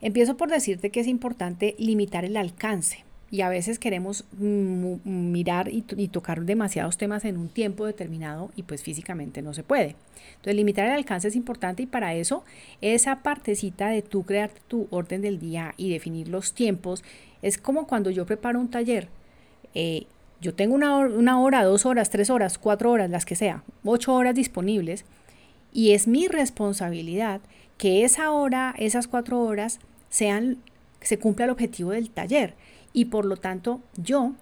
Empiezo 0.00 0.36
por 0.36 0.50
decirte 0.50 0.90
que 0.90 1.00
es 1.00 1.06
importante 1.06 1.76
limitar 1.78 2.24
el 2.24 2.36
alcance 2.36 3.04
y 3.34 3.40
a 3.40 3.48
veces 3.48 3.80
queremos 3.80 4.24
mirar 4.38 5.68
y, 5.68 5.82
tocar 6.06 6.42
demasiados 6.42 6.96
temas 6.96 7.24
en 7.24 7.36
un 7.36 7.48
tiempo 7.48 7.84
determinado 7.84 8.52
y 8.54 8.62
pues 8.62 8.84
físicamente 8.84 9.42
no 9.42 9.52
se 9.54 9.64
puede. 9.64 9.96
Entonces 10.36 10.54
limitar 10.54 10.86
el 10.86 10.92
alcance 10.92 11.26
es 11.26 11.34
importante 11.34 11.82
y 11.82 11.86
para 11.86 12.14
eso 12.14 12.44
esa 12.80 13.24
partecita 13.24 13.88
de 13.88 14.02
tú 14.02 14.22
crear 14.22 14.52
tu 14.68 14.86
orden 14.90 15.20
del 15.20 15.40
día 15.40 15.74
y 15.76 15.90
definir 15.90 16.28
los 16.28 16.52
tiempos 16.52 17.02
es 17.42 17.58
como 17.58 17.88
cuando 17.88 18.08
yo 18.10 18.24
preparo 18.24 18.60
un 18.60 18.70
taller. 18.70 19.08
Eh, 19.74 20.06
yo 20.40 20.54
tengo 20.54 20.76
una 20.76 20.96
hora, 20.96 21.12
una 21.12 21.40
hora, 21.40 21.64
dos 21.64 21.86
horas, 21.86 22.10
tres 22.10 22.30
horas, 22.30 22.56
cuatro 22.56 22.92
horas, 22.92 23.10
las 23.10 23.26
que 23.26 23.34
sea, 23.34 23.64
ocho 23.84 24.14
horas 24.14 24.36
disponibles, 24.36 25.06
y 25.72 25.90
es 25.90 26.06
mi 26.06 26.28
responsabilidad 26.28 27.40
que 27.78 28.04
esa 28.04 28.30
hora, 28.30 28.76
esas 28.78 29.08
cuatro 29.08 29.40
horas, 29.40 29.80
sean, 30.08 30.58
se 31.00 31.18
cumpla 31.18 31.46
el 31.46 31.50
objetivo 31.50 31.90
del 31.90 32.10
taller. 32.10 32.54
Y 32.94 33.06
por 33.06 33.26
lo 33.26 33.36
tanto, 33.36 33.82
yo 33.96 34.32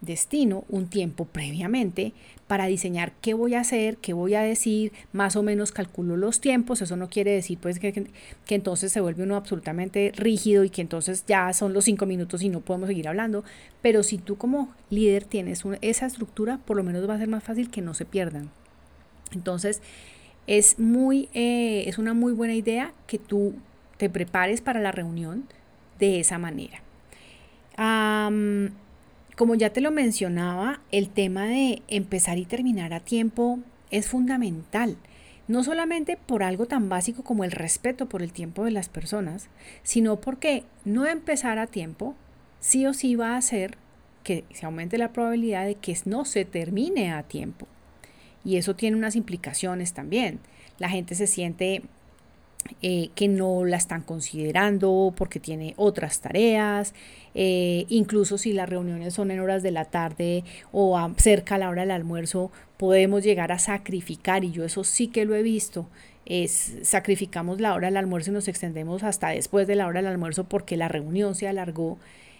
destino 0.00 0.64
un 0.68 0.88
tiempo 0.88 1.24
previamente 1.24 2.12
para 2.46 2.66
diseñar 2.66 3.12
qué 3.20 3.34
voy 3.34 3.54
a 3.54 3.60
hacer, 3.60 3.96
qué 3.96 4.12
voy 4.12 4.34
a 4.34 4.42
decir, 4.42 4.92
más 5.12 5.34
o 5.34 5.42
menos 5.42 5.72
calculo 5.72 6.16
los 6.16 6.40
tiempos, 6.40 6.80
eso 6.82 6.96
no 6.96 7.08
quiere 7.08 7.32
decir 7.32 7.58
pues 7.58 7.80
que, 7.80 7.92
que, 7.92 8.54
entonces 8.54 8.92
se 8.92 9.00
vuelve 9.00 9.24
uno 9.24 9.34
absolutamente 9.34 10.12
rígido 10.14 10.62
y 10.62 10.70
que 10.70 10.82
entonces 10.82 11.24
ya 11.26 11.52
son 11.54 11.72
los 11.72 11.86
cinco 11.86 12.06
minutos 12.06 12.42
y 12.42 12.48
no 12.48 12.60
podemos 12.60 12.88
seguir 12.88 13.08
hablando, 13.08 13.42
pero 13.82 14.02
si 14.02 14.18
tú 14.18 14.36
como 14.36 14.72
líder 14.90 15.24
tienes 15.24 15.64
esa 15.80 16.06
estructura, 16.06 16.58
por 16.58 16.76
lo 16.76 16.84
menos 16.84 17.08
va 17.08 17.14
a 17.14 17.18
ser 17.18 17.28
más 17.28 17.42
fácil 17.42 17.70
que 17.70 17.82
no 17.82 17.94
se 17.94 18.04
pierdan. 18.04 18.50
Entonces, 19.32 19.82
es, 20.46 20.78
muy, 20.78 21.28
eh, 21.34 21.84
es 21.86 21.98
una 21.98 22.14
muy 22.14 22.32
buena 22.32 22.54
idea 22.54 22.92
que 23.08 23.18
tú 23.18 23.54
te 23.96 24.08
prepares 24.08 24.60
para 24.60 24.80
la 24.80 24.92
reunión 24.92 25.44
de 25.98 26.20
esa 26.20 26.38
manera. 26.38 26.85
Como 27.76 29.54
ya 29.54 29.70
te 29.70 29.80
lo 29.80 29.90
mencionaba, 29.90 30.80
el 30.90 31.10
tema 31.10 31.44
de 31.46 31.82
empezar 31.88 32.38
y 32.38 32.46
terminar 32.46 32.94
a 32.94 33.00
tiempo 33.00 33.58
es 33.90 34.08
fundamental, 34.08 34.96
no 35.46 35.62
solamente 35.62 36.16
por 36.16 36.42
algo 36.42 36.66
tan 36.66 36.88
básico 36.88 37.22
como 37.22 37.44
el 37.44 37.52
respeto 37.52 38.08
por 38.08 38.22
el 38.22 38.32
tiempo 38.32 38.64
de 38.64 38.70
las 38.70 38.88
personas, 38.88 39.48
sino 39.82 40.20
porque 40.20 40.64
no 40.84 41.06
empezar 41.06 41.58
a 41.58 41.66
tiempo 41.66 42.14
sí 42.60 42.86
o 42.86 42.94
sí 42.94 43.14
va 43.14 43.34
a 43.34 43.36
hacer 43.36 43.76
que 44.24 44.44
se 44.52 44.66
aumente 44.66 44.98
la 44.98 45.12
probabilidad 45.12 45.66
de 45.66 45.76
que 45.76 45.96
no 46.04 46.24
se 46.24 46.44
termine 46.44 47.12
a 47.12 47.22
tiempo. 47.22 47.68
Y 48.44 48.56
eso 48.56 48.74
tiene 48.74 48.96
unas 48.96 49.14
implicaciones 49.16 49.92
también. 49.92 50.40
La 50.78 50.88
gente 50.88 51.14
se 51.14 51.26
siente 51.26 51.82
eh, 52.82 53.10
que 53.14 53.28
no 53.28 53.64
la 53.64 53.76
están 53.76 54.02
considerando 54.02 55.12
porque 55.16 55.40
tiene 55.40 55.74
otras 55.76 56.20
tareas, 56.20 56.94
eh, 57.34 57.86
incluso 57.88 58.38
si 58.38 58.52
las 58.52 58.68
reuniones 58.68 59.14
son 59.14 59.30
en 59.30 59.40
horas 59.40 59.62
de 59.62 59.70
la 59.70 59.84
tarde 59.84 60.44
o 60.72 60.98
cerca 61.16 61.56
a 61.56 61.58
la 61.58 61.68
hora 61.68 61.82
del 61.82 61.90
almuerzo, 61.90 62.50
podemos 62.76 63.22
llegar 63.24 63.52
a 63.52 63.58
sacrificar, 63.58 64.44
y 64.44 64.52
yo 64.52 64.64
eso 64.64 64.84
sí 64.84 65.08
que 65.08 65.24
lo 65.24 65.34
he 65.34 65.42
visto, 65.42 65.86
es 66.26 66.76
sacrificamos 66.82 67.60
la 67.60 67.74
hora 67.74 67.88
del 67.88 67.96
almuerzo 67.96 68.30
y 68.30 68.34
nos 68.34 68.48
extendemos 68.48 69.02
hasta 69.02 69.28
después 69.28 69.66
de 69.66 69.76
la 69.76 69.86
hora 69.86 70.00
del 70.00 70.10
almuerzo 70.10 70.44
porque 70.44 70.76
la 70.76 70.88
reunión 70.88 71.34
se 71.34 71.46
alargó. 71.46 71.98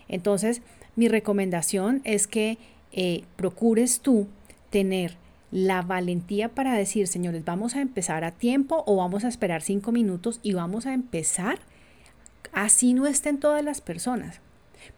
Entonces, 0.09 0.63
mi 0.97 1.09
recomendación 1.09 2.01
es 2.05 2.27
que 2.27 2.59
eh, 2.93 3.25
procures 3.37 4.01
tú 4.01 4.27
tener 4.71 5.17
la 5.57 5.81
valentía 5.81 6.51
para 6.51 6.75
decir, 6.75 7.07
señores, 7.07 7.43
vamos 7.47 7.77
a 7.77 7.81
empezar 7.81 8.25
a 8.25 8.31
tiempo 8.31 8.85
o 8.87 8.97
vamos 8.97 9.25
a 9.25 9.29
esperar 9.29 9.63
cinco 9.63 9.91
minutos 9.91 10.39
y 10.43 10.53
vamos 10.53 10.85
a 10.85 10.93
empezar, 10.93 11.61
así 12.53 12.93
no 12.93 13.07
estén 13.07 13.41
todas 13.41 13.65
las 13.65 13.81
personas. 13.81 14.43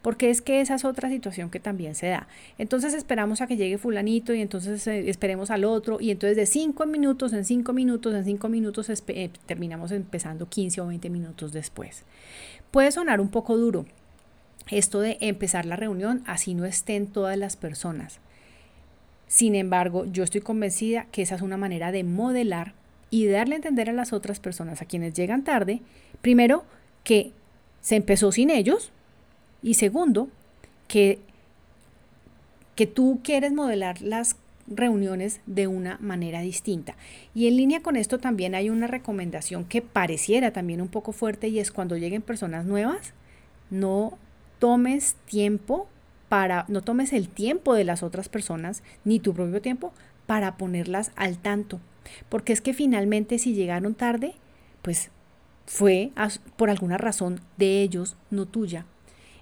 Porque 0.01 0.29
es 0.29 0.41
que 0.41 0.59
esa 0.59 0.75
es 0.75 0.83
otra 0.83 1.07
situación 1.07 1.49
que 1.49 1.61
también 1.61 1.95
se 1.95 2.07
da. 2.07 2.27
Entonces 2.57 2.93
esperamos 2.93 3.39
a 3.39 3.47
que 3.47 3.55
llegue 3.55 3.77
fulanito 3.77 4.33
y 4.33 4.41
entonces 4.41 4.85
eh, 4.87 5.09
esperemos 5.09 5.49
al 5.49 5.63
otro 5.63 6.01
y 6.01 6.11
entonces 6.11 6.35
de 6.35 6.45
cinco 6.45 6.85
minutos 6.85 7.31
en 7.31 7.45
cinco 7.45 7.71
minutos 7.71 8.13
en 8.13 8.25
cinco 8.25 8.49
minutos 8.49 8.89
eh, 8.89 9.31
terminamos 9.45 9.93
empezando 9.93 10.49
15 10.49 10.81
o 10.81 10.87
20 10.87 11.09
minutos 11.09 11.53
después. 11.53 12.03
Puede 12.69 12.91
sonar 12.91 13.21
un 13.21 13.29
poco 13.29 13.55
duro 13.55 13.85
esto 14.69 14.99
de 14.99 15.17
empezar 15.21 15.65
la 15.65 15.77
reunión 15.77 16.21
así 16.27 16.53
no 16.53 16.65
estén 16.65 17.07
todas 17.07 17.37
las 17.37 17.55
personas. 17.55 18.19
Sin 19.29 19.53
embargo, 19.53 20.05
yo 20.05 20.23
estoy 20.23 20.41
convencida 20.41 21.05
que 21.11 21.21
esa 21.21 21.35
es 21.35 21.43
una 21.43 21.55
manera 21.55 21.91
de 21.91 22.03
modelar 22.03 22.73
y 23.11 23.27
darle 23.27 23.53
a 23.53 23.57
entender 23.57 23.87
a 23.87 23.93
las 23.93 24.11
otras 24.11 24.39
personas, 24.39 24.81
a 24.81 24.85
quienes 24.85 25.13
llegan 25.13 25.43
tarde, 25.43 25.81
primero, 26.21 26.63
que 27.03 27.31
se 27.79 27.95
empezó 27.95 28.31
sin 28.31 28.49
ellos 28.49 28.91
y 29.61 29.75
segundo, 29.75 30.29
que, 30.87 31.19
que 32.75 32.87
tú 32.87 33.19
quieres 33.23 33.53
modelar 33.53 34.01
las 34.01 34.35
reuniones 34.65 35.41
de 35.45 35.67
una 35.67 35.99
manera 36.01 36.41
distinta. 36.41 36.95
Y 37.35 37.47
en 37.47 37.57
línea 37.57 37.83
con 37.83 37.97
esto 37.97 38.17
también 38.17 38.55
hay 38.55 38.71
una 38.71 38.87
recomendación 38.87 39.63
que 39.63 39.83
pareciera 39.83 40.51
también 40.53 40.81
un 40.81 40.87
poco 40.87 41.11
fuerte 41.11 41.49
y 41.49 41.59
es 41.59 41.71
cuando 41.71 41.97
lleguen 41.97 42.23
personas 42.23 42.65
nuevas, 42.65 43.13
no 43.69 44.17
tomes 44.57 45.15
tiempo 45.27 45.87
para, 46.29 46.65
no 46.67 46.81
tomes 46.81 47.11
el 47.11 47.27
tiempo 47.27 47.73
de 47.73 47.83
las 47.83 48.03
otras 48.03 48.29
personas, 48.29 48.83
ni 49.03 49.19
tu 49.19 49.33
propio 49.33 49.61
tiempo, 49.61 49.91
para 50.27 50.57
ponerlas 50.57 51.11
al 51.15 51.39
tanto. 51.39 51.79
Porque 52.29 52.53
es 52.53 52.61
que 52.61 52.73
finalmente 52.73 53.39
si 53.39 53.53
llegaron 53.53 53.95
tarde, 53.95 54.35
pues 54.83 55.09
fue 55.65 56.11
por 56.55 56.69
alguna 56.69 56.97
razón 56.97 57.41
de 57.57 57.81
ellos, 57.81 58.15
no 58.29 58.45
tuya. 58.45 58.85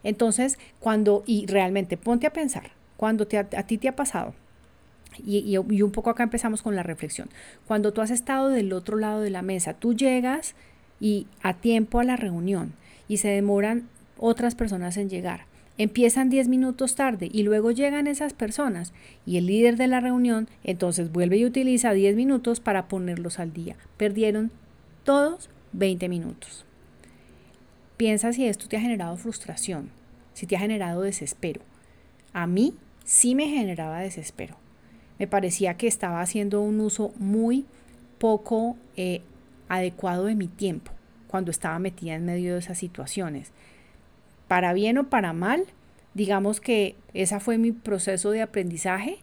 Entonces, 0.04 0.58
cuando, 0.80 1.24
y 1.26 1.46
realmente 1.46 1.98
ponte 1.98 2.26
a 2.26 2.34
pensar, 2.34 2.72
cuando 2.96 3.28
te, 3.28 3.38
a, 3.38 3.46
ti 3.46 3.78
te 3.78 3.90
ha 3.90 3.96
pasado, 3.96 4.34
y, 5.18 5.58
y, 5.58 5.82
un 5.82 5.92
poco 5.92 6.10
acá 6.10 6.24
empezamos 6.24 6.62
con 6.62 6.76
la 6.76 6.84
reflexión, 6.84 7.30
cuando 7.66 7.92
tú 7.92 8.02
has 8.02 8.12
estado 8.12 8.50
del 8.50 8.72
otro 8.72 8.98
lado 8.98 9.22
de 9.22 9.30
la 9.30 9.42
mesa, 9.42 9.74
tú 9.74 9.94
llegas 9.94 10.56
y 11.00 11.28
a 11.42 11.56
tiempo 11.56 12.00
a 12.00 12.04
la 12.04 12.16
reunión 12.16 12.74
y 13.08 13.18
se 13.18 13.30
demoran 13.30 13.88
otras 14.18 14.56
personas 14.56 14.98
en 14.98 15.10
llegar 15.10 15.46
empiezan 15.78 16.30
10 16.30 16.48
minutos 16.48 16.96
tarde 16.96 17.30
y 17.32 17.44
luego 17.44 17.72
llegan 17.72 18.08
esas 18.08 18.34
personas 18.34 18.94
y 19.26 19.38
el 19.38 19.46
líder 19.48 19.78
de 19.78 19.88
la 19.88 20.00
reunión 20.00 20.48
entonces 20.64 21.12
vuelve 21.12 21.38
y 21.38 21.46
utiliza 21.46 21.94
10 21.94 22.16
minutos 22.16 22.60
para 22.60 22.88
ponerlos 22.88 23.40
al 23.40 23.54
día. 23.54 23.76
Perdieron 23.98 24.52
todos 25.04 25.50
20 25.74 26.10
minutos. 26.10 26.66
Piensa 27.98 28.34
si 28.34 28.46
esto 28.46 28.68
te 28.68 28.78
ha 28.78 28.82
generado 28.82 29.18
frustración, 29.18 29.90
si 30.34 30.46
te 30.46 30.56
ha 30.56 30.60
generado 30.60 31.02
desespero. 31.02 31.62
A 32.34 32.46
mí 32.46 32.76
sí 33.04 33.36
me 33.36 33.48
generaba 33.48 34.00
desespero. 34.00 34.56
Me 35.18 35.28
parecía 35.28 35.78
que 35.78 35.88
estaba 35.88 36.22
haciendo 36.22 36.62
un 36.62 36.80
uso 36.80 37.12
muy 37.18 37.66
poco 38.20 38.78
eh, 38.96 39.22
adecuado 39.68 40.26
de 40.26 40.36
mi 40.36 40.48
tiempo 40.48 40.92
cuando 41.28 41.52
estaba 41.52 41.80
metida 41.80 42.16
en 42.16 42.26
medio 42.26 42.54
de 42.54 42.60
esas 42.60 42.78
situaciones. 42.78 43.52
Para 44.48 44.74
bien 44.74 44.98
o 44.98 45.10
para 45.10 45.34
mal, 45.34 45.66
digamos 46.14 46.62
que 46.62 46.96
ese 47.14 47.40
fue 47.40 47.58
mi 47.58 47.72
proceso 47.72 48.32
de 48.32 48.42
aprendizaje. 48.42 49.18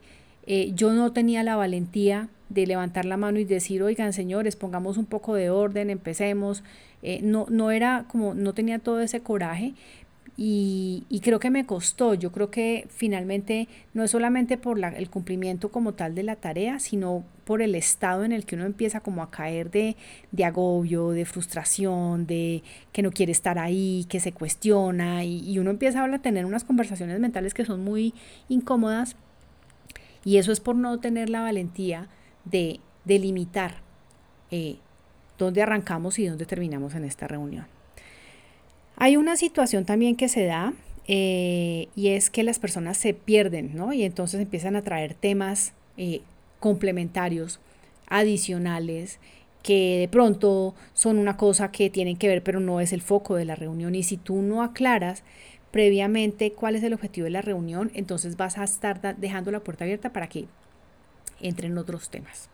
Eh, 0.46 0.72
yo 0.74 0.92
no 0.92 1.12
tenía 1.12 1.42
la 1.42 1.56
valentía 1.56 2.28
de 2.50 2.66
levantar 2.66 3.04
la 3.04 3.16
mano 3.16 3.38
y 3.38 3.44
decir, 3.44 3.82
oigan 3.82 4.12
señores, 4.12 4.56
pongamos 4.56 4.96
un 4.96 5.06
poco 5.06 5.34
de 5.34 5.50
orden, 5.50 5.90
empecemos. 5.90 6.62
Eh, 7.02 7.20
no, 7.22 7.46
no 7.50 7.70
era 7.70 8.06
como, 8.08 8.34
no 8.34 8.54
tenía 8.54 8.78
todo 8.78 9.00
ese 9.00 9.20
coraje, 9.20 9.74
y, 10.36 11.20
creo 11.22 11.38
que 11.38 11.50
me 11.50 11.64
costó, 11.64 12.14
yo 12.14 12.32
creo 12.32 12.50
que 12.50 12.88
finalmente 12.90 13.68
no 13.92 14.02
es 14.02 14.10
solamente 14.10 14.58
por 14.58 14.82
el 14.84 15.08
cumplimiento 15.08 15.70
como 15.70 15.94
tal 15.94 16.16
de 16.16 16.24
la 16.24 16.34
tarea, 16.34 16.80
sino 16.80 17.24
por 17.44 17.62
el 17.62 17.76
estado 17.76 18.24
en 18.24 18.32
el 18.32 18.44
que 18.44 18.56
uno 18.56 18.66
empieza 18.66 19.00
como 19.00 19.22
a 19.22 19.30
caer 19.30 19.70
de, 19.70 19.96
agobio, 20.44 21.10
de 21.10 21.24
frustración, 21.24 22.26
de 22.26 22.64
que 22.92 23.02
no 23.02 23.12
quiere 23.12 23.30
estar 23.30 23.60
ahí, 23.60 24.06
que 24.08 24.18
se 24.18 24.32
cuestiona 24.32 25.24
y, 25.24 25.58
uno 25.58 25.70
empieza 25.70 26.04
a 26.04 26.18
tener 26.18 26.46
unas 26.46 26.64
conversaciones 26.64 27.20
mentales 27.20 27.54
que 27.54 27.64
son 27.64 27.84
muy 27.84 28.12
incómodas 28.48 29.16
y 30.24 30.38
eso 30.38 30.50
es 30.50 30.58
por 30.58 30.74
no 30.74 30.98
tener 30.98 31.30
la 31.30 31.42
valentía 31.42 32.08
de 32.44 32.80
delimitar 33.04 33.76
eh, 34.50 34.78
dónde 35.38 35.62
arrancamos 35.62 36.18
y 36.18 36.26
dónde 36.26 36.46
terminamos 36.46 36.94
en 36.94 37.04
esta 37.04 37.28
reunión. 37.28 37.73
Hay 38.96 39.16
una 39.16 39.36
situación 39.36 39.84
también 39.84 40.16
que 40.16 40.28
se 40.28 40.44
da 40.44 40.72
eh, 41.06 41.88
y 41.94 42.08
es 42.08 42.30
que 42.30 42.42
las 42.42 42.58
personas 42.58 42.96
se 42.96 43.14
pierden, 43.14 43.74
¿no? 43.74 43.92
Y 43.92 44.04
entonces 44.04 44.40
empiezan 44.40 44.76
a 44.76 44.82
traer 44.82 45.14
temas 45.14 45.72
eh, 45.96 46.22
complementarios, 46.60 47.60
adicionales, 48.08 49.18
que 49.62 49.98
de 49.98 50.08
pronto 50.08 50.74
son 50.92 51.18
una 51.18 51.36
cosa 51.36 51.70
que 51.72 51.90
tienen 51.90 52.16
que 52.16 52.28
ver, 52.28 52.42
pero 52.42 52.60
no 52.60 52.80
es 52.80 52.92
el 52.92 53.02
foco 53.02 53.34
de 53.34 53.44
la 53.44 53.54
reunión. 53.54 53.94
Y 53.94 54.02
si 54.02 54.16
tú 54.16 54.42
no 54.42 54.62
aclaras 54.62 55.24
previamente 55.70 56.52
cuál 56.52 56.76
es 56.76 56.82
el 56.84 56.92
objetivo 56.92 57.24
de 57.24 57.30
la 57.30 57.42
reunión, 57.42 57.90
entonces 57.94 58.36
vas 58.36 58.58
a 58.58 58.64
estar 58.64 59.16
dejando 59.16 59.50
la 59.50 59.60
puerta 59.60 59.84
abierta 59.84 60.12
para 60.12 60.28
que 60.28 60.46
entren 61.40 61.76
otros 61.76 62.10
temas. 62.10 62.48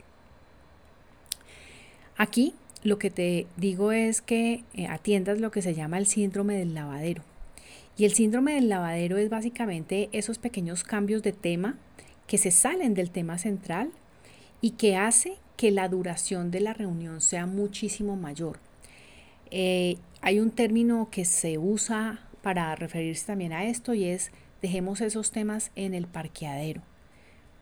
Aquí 2.17 2.55
lo 2.83 2.99
que 2.99 3.11
te 3.11 3.47
digo 3.57 3.93
es 3.93 4.23
que 4.23 4.65
eh, 4.75 4.87
atiendas 4.87 5.41
lo 5.41 5.51
que 5.51 5.63
se 5.63 5.75
llama 5.75 5.99
el 5.99 6.07
síndrome 6.07 6.57
del 6.57 6.75
lavadero. 6.75 7.23
Y 7.97 8.05
el 8.05 8.15
síndrome 8.15 8.55
del 8.55 8.69
lavadero 8.69 9.19
es 9.19 9.29
básicamente 9.29 10.09
esos 10.13 10.39
pequeños 10.39 10.85
cambios 10.85 11.23
de 11.23 11.33
tema 11.33 11.77
que 12.27 12.39
se 12.39 12.51
salen 12.51 12.95
del 12.95 13.11
tema 13.11 13.37
central 13.39 13.91
y 14.61 14.73
que 14.73 14.97
hace 14.97 15.35
que 15.57 15.71
la 15.71 15.89
duración 15.89 16.51
de 16.51 16.61
la 16.61 16.73
reunión 16.73 17.21
sea 17.21 17.45
muchísimo 17.45 18.17
mayor. 18.17 18.59
Eh, 19.51 19.97
hay 20.23 20.41
un 20.41 20.51
término 20.51 21.09
que 21.11 21.25
se 21.25 21.59
usa 21.59 22.21
para 22.41 22.75
referirse 22.77 23.27
también 23.27 23.53
a 23.53 23.65
esto 23.65 23.93
y 23.93 24.05
es 24.05 24.31
dejemos 24.63 25.01
esos 25.01 25.33
temas 25.33 25.71
en 25.77 25.93
el 25.93 26.07
parqueadero. 26.07 26.83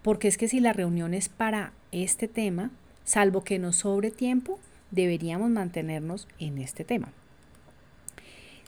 Porque 0.03 0.29
es 0.29 0.39
que 0.39 0.49
si 0.49 0.61
la 0.61 0.73
reunión 0.73 1.15
es 1.15 1.29
para 1.29 1.73
este 1.91 2.29
tema, 2.29 2.71
salvo 3.05 3.43
que 3.43 3.59
nos 3.59 3.77
sobre 3.77 4.11
tiempo, 4.11 4.61
deberíamos 4.91 5.51
mantenernos 5.51 6.29
en 6.39 6.59
este 6.59 6.85
tema. 6.85 7.13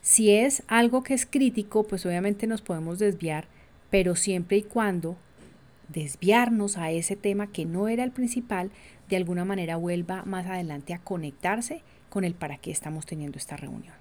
Si 0.02 0.30
es 0.30 0.62
algo 0.66 1.02
que 1.02 1.14
es 1.14 1.26
crítico, 1.26 1.84
pues 1.84 2.06
obviamente 2.06 2.46
nos 2.46 2.62
podemos 2.62 2.98
desviar, 2.98 3.46
pero 3.90 4.16
siempre 4.16 4.58
y 4.58 4.62
cuando 4.62 5.16
desviarnos 5.88 6.78
a 6.78 6.90
ese 6.90 7.16
tema 7.16 7.48
que 7.48 7.66
no 7.66 7.88
era 7.88 8.04
el 8.04 8.12
principal, 8.12 8.70
de 9.08 9.16
alguna 9.16 9.44
manera 9.44 9.76
vuelva 9.76 10.24
más 10.24 10.46
adelante 10.46 10.94
a 10.94 11.00
conectarse 11.00 11.82
con 12.08 12.24
el 12.24 12.34
para 12.34 12.58
qué 12.58 12.70
estamos 12.70 13.06
teniendo 13.06 13.38
esta 13.38 13.56
reunión. 13.56 13.94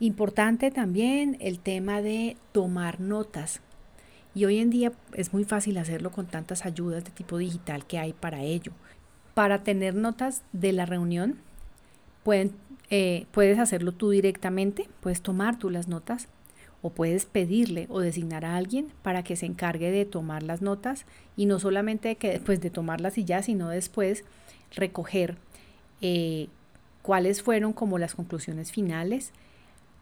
Importante 0.00 0.70
también 0.70 1.36
el 1.40 1.58
tema 1.58 2.00
de 2.00 2.36
tomar 2.52 3.00
notas. 3.00 3.60
Y 4.34 4.44
hoy 4.44 4.58
en 4.58 4.70
día 4.70 4.92
es 5.12 5.32
muy 5.32 5.44
fácil 5.44 5.76
hacerlo 5.78 6.12
con 6.12 6.26
tantas 6.26 6.64
ayudas 6.64 7.04
de 7.04 7.10
tipo 7.10 7.36
digital 7.36 7.84
que 7.84 7.98
hay 7.98 8.12
para 8.12 8.42
ello. 8.42 8.72
Para 9.38 9.62
tener 9.62 9.94
notas 9.94 10.42
de 10.52 10.72
la 10.72 10.84
reunión, 10.84 11.38
eh, 12.90 13.26
puedes 13.30 13.60
hacerlo 13.60 13.92
tú 13.92 14.10
directamente, 14.10 14.88
puedes 14.98 15.22
tomar 15.22 15.60
tú 15.60 15.70
las 15.70 15.86
notas 15.86 16.26
o 16.82 16.90
puedes 16.90 17.24
pedirle 17.24 17.86
o 17.88 18.00
designar 18.00 18.44
a 18.44 18.56
alguien 18.56 18.88
para 19.02 19.22
que 19.22 19.36
se 19.36 19.46
encargue 19.46 19.92
de 19.92 20.04
tomar 20.04 20.42
las 20.42 20.60
notas 20.60 21.06
y 21.36 21.46
no 21.46 21.60
solamente 21.60 22.16
que 22.16 22.30
después 22.30 22.60
de 22.60 22.70
tomarlas 22.70 23.16
y 23.16 23.24
ya, 23.24 23.40
sino 23.44 23.68
después 23.68 24.24
recoger 24.74 25.36
eh, 26.00 26.48
cuáles 27.02 27.40
fueron 27.40 27.72
como 27.72 27.96
las 27.98 28.16
conclusiones 28.16 28.72
finales, 28.72 29.30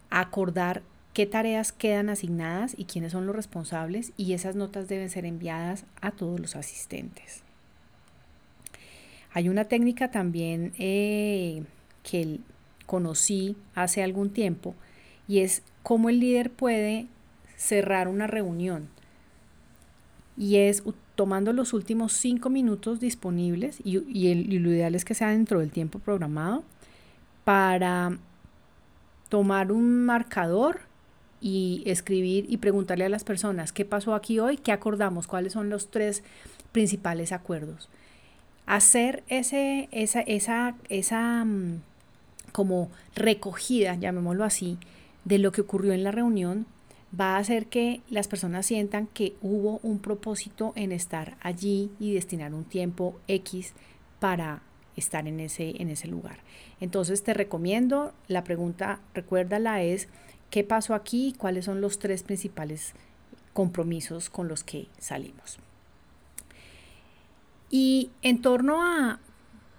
acordar 0.08 0.80
qué 1.12 1.26
tareas 1.26 1.72
quedan 1.72 2.08
asignadas 2.08 2.74
y 2.74 2.86
quiénes 2.86 3.12
son 3.12 3.26
los 3.26 3.36
responsables 3.36 4.14
y 4.16 4.32
esas 4.32 4.56
notas 4.56 4.88
deben 4.88 5.10
ser 5.10 5.26
enviadas 5.26 5.84
a 6.00 6.10
todos 6.10 6.40
los 6.40 6.56
asistentes. 6.56 7.45
Hay 9.36 9.50
una 9.50 9.66
técnica 9.66 10.10
también 10.10 10.72
eh, 10.78 11.62
que 12.02 12.40
conocí 12.86 13.54
hace 13.74 14.02
algún 14.02 14.30
tiempo 14.30 14.74
y 15.28 15.40
es 15.40 15.62
cómo 15.82 16.08
el 16.08 16.20
líder 16.20 16.50
puede 16.50 17.06
cerrar 17.54 18.08
una 18.08 18.26
reunión. 18.26 18.88
Y 20.38 20.56
es 20.56 20.82
tomando 21.16 21.52
los 21.52 21.74
últimos 21.74 22.14
cinco 22.14 22.48
minutos 22.48 22.98
disponibles 22.98 23.76
y, 23.84 23.98
lo 24.58 24.70
ideal 24.70 24.94
es 24.94 25.04
que 25.04 25.12
sea 25.12 25.28
dentro 25.28 25.60
del 25.60 25.70
tiempo 25.70 25.98
programado 25.98 26.64
para 27.44 28.16
tomar 29.28 29.70
un 29.70 30.06
marcador 30.06 30.80
y 31.42 31.82
escribir 31.84 32.46
y 32.48 32.56
preguntarle 32.56 33.04
a 33.04 33.10
las 33.10 33.22
personas 33.22 33.74
qué 33.74 33.84
pasó 33.84 34.14
aquí 34.14 34.38
hoy, 34.38 34.56
qué 34.56 34.72
acordamos, 34.72 35.26
cuáles 35.26 35.52
son 35.52 35.68
los 35.68 35.90
tres 35.90 36.22
principales 36.72 37.32
acuerdos 37.32 37.90
hacer 38.66 39.22
ese, 39.28 39.88
esa, 39.92 40.20
esa, 40.20 40.74
esa 40.88 41.44
mm, 41.44 41.80
como 42.52 42.90
recogida, 43.14 43.94
llamémoslo 43.94 44.44
así, 44.44 44.78
de 45.24 45.38
lo 45.38 45.52
que 45.52 45.62
ocurrió 45.62 45.92
en 45.92 46.04
la 46.04 46.10
reunión, 46.10 46.66
va 47.18 47.36
a 47.36 47.38
hacer 47.38 47.66
que 47.66 48.00
las 48.10 48.28
personas 48.28 48.66
sientan 48.66 49.06
que 49.06 49.34
hubo 49.40 49.80
un 49.82 49.98
propósito 49.98 50.72
en 50.76 50.92
estar 50.92 51.36
allí 51.40 51.90
y 51.98 52.14
destinar 52.14 52.54
un 52.54 52.64
tiempo 52.64 53.18
X 53.28 53.72
para 54.20 54.62
estar 54.96 55.28
en 55.28 55.40
ese, 55.40 55.80
en 55.80 55.88
ese 55.88 56.08
lugar. 56.08 56.38
Entonces 56.80 57.22
te 57.22 57.34
recomiendo, 57.34 58.12
la 58.28 58.44
pregunta, 58.44 59.00
recuérdala, 59.14 59.82
es 59.82 60.08
¿qué 60.50 60.64
pasó 60.64 60.94
aquí? 60.94 61.34
¿Cuáles 61.38 61.66
son 61.66 61.80
los 61.80 61.98
tres 61.98 62.22
principales 62.22 62.94
compromisos 63.52 64.30
con 64.30 64.48
los 64.48 64.64
que 64.64 64.88
salimos? 64.98 65.58
Y 67.70 68.10
en 68.22 68.40
torno 68.40 68.82
a 68.82 69.18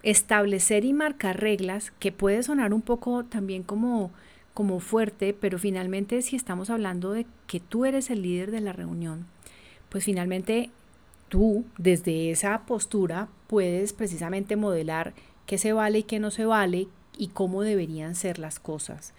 establecer 0.04 0.86
y 0.86 0.93
marcar 0.93 1.39
reglas, 1.39 1.91
que 2.00 2.12
puede 2.12 2.43
sonar 2.43 2.73
un 2.73 2.82
poco 2.82 3.23
también 3.26 3.63
como, 3.63 4.12
como 4.54 4.80
fuerte, 4.80 5.34
pero 5.34 5.60
finalmente 5.60 6.21
si 6.21 6.36
estamos 6.36 6.69
hablando 6.69 7.12
de 7.12 7.26
que 7.47 7.60
tú 7.60 7.86
eres 7.86 8.10
el 8.10 8.21
líder 8.21 8.52
de 8.52 8.62
la 8.62 8.73
reunión, 8.73 9.26
pues 9.89 10.04
finalmente 10.04 10.69
tú 11.30 11.65
desde 11.78 12.32
esa 12.32 12.65
postura 12.65 13.28
puedes 13.47 13.93
precisamente 13.93 14.56
modelar 14.56 15.13
qué 15.45 15.58
se 15.58 15.73
vale 15.73 16.00
y 16.00 16.04
qué 16.04 16.19
no 16.19 16.32
se 16.32 16.45
vale 16.45 16.88
y 17.17 17.28
cómo 17.30 17.63
deberían 17.63 18.15
ser 18.15 18.39
las 18.39 18.60
cosas. 18.60 19.13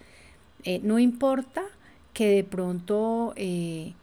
Eh, 0.63 0.79
no 0.83 0.99
importa 0.99 1.63
que 2.13 2.27
de 2.27 2.43
pronto 2.43 3.33
eh, 3.35 3.93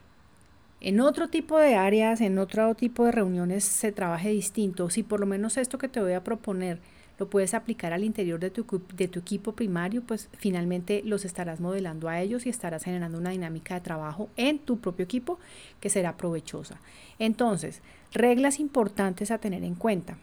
en 0.87 1.01
otro 1.01 1.27
tipo 1.27 1.59
de 1.59 1.75
áreas, 1.75 2.21
en 2.21 2.39
otro 2.39 2.77
tipo 2.77 3.05
de 3.05 3.11
reuniones 3.11 3.65
se 3.65 3.91
trabaje 3.91 4.31
distinto. 4.31 4.89
Si 4.89 5.03
por 5.03 5.19
lo 5.19 5.27
menos 5.27 5.57
esto 5.57 5.79
que 5.79 5.89
te 5.89 6.01
voy 6.01 6.13
a 6.13 6.23
proponer 6.23 6.79
lo 7.19 7.29
puedes 7.29 7.55
aplicar 7.55 7.93
al 7.93 8.05
interior 8.05 8.39
de 8.39 8.51
tu, 8.51 8.65
de 8.95 9.09
tu 9.09 9.19
equipo 9.19 9.51
primario, 9.51 10.03
pues 10.03 10.29
finalmente 10.39 11.03
los 11.05 11.25
estarás 11.25 11.59
modelando 11.59 12.09
a 12.09 12.21
ellos 12.21 12.47
y 12.47 12.51
estarás 12.51 12.85
generando 12.85 13.19
una 13.19 13.31
dinámica 13.31 13.75
de 13.75 13.81
trabajo 13.81 14.29
en 14.37 14.61
tu 14.61 14.79
propio 14.79 15.03
equipo 15.03 15.41
que 15.81 15.91
será 15.91 16.17
provechosa. 16.17 16.79
Entonces, 17.19 17.83
reglas 18.13 18.61
importantes 18.61 19.33
a 19.33 19.39
tener 19.39 19.65
en 19.65 19.75
cuenta. 19.75 20.19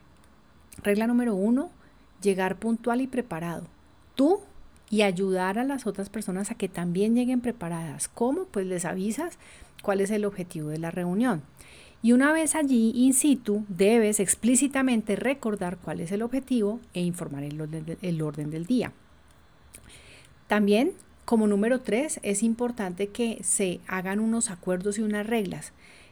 Regla 0.82 1.08
número 1.08 1.36
uno, 1.36 1.72
llegar 2.22 2.56
puntual 2.56 3.02
y 3.02 3.08
preparado. 3.08 3.66
Tú 4.16 4.40
y 4.94 5.02
ayudar 5.02 5.58
a 5.58 5.64
las 5.64 5.88
otras 5.88 6.10
personas 6.10 6.52
a 6.52 6.56
que 6.56 6.70
también 6.70 7.16
lleguen 7.16 7.42
preparadas. 7.42 8.08
¿Cómo? 8.08 8.46
Pues 8.46 8.68
les 8.68 8.86
avisas 8.86 9.40
cuál 9.84 10.02
es 10.02 10.10
el 10.10 10.26
objetivo 10.26 10.70
de 10.70 10.80
la 10.80 10.90
reunión. 10.90 11.44
Y 12.02 12.12
una 12.12 12.34
vez 12.34 12.56
allí, 12.56 12.92
in 12.96 13.14
situ, 13.14 13.64
debes 13.70 14.20
explícitamente 14.20 15.16
recordar 15.16 15.78
cuál 15.78 16.00
es 16.00 16.12
el 16.12 16.24
objetivo 16.24 16.80
e 16.96 17.02
informar 17.02 17.44
el 17.44 17.62
orden, 17.62 18.50
del 18.50 18.66
día. 18.66 18.92
También 20.48 20.94
Como 21.26 21.48
número 21.48 21.80
tres, 21.80 22.20
es 22.22 22.44
importante 22.44 23.08
que 23.08 23.40
se 23.44 23.80
hagan 23.88 24.20
unos 24.20 24.52
acuerdos 24.52 25.00
y 25.00 25.04
unas 25.04 25.26
reglas 25.26 25.72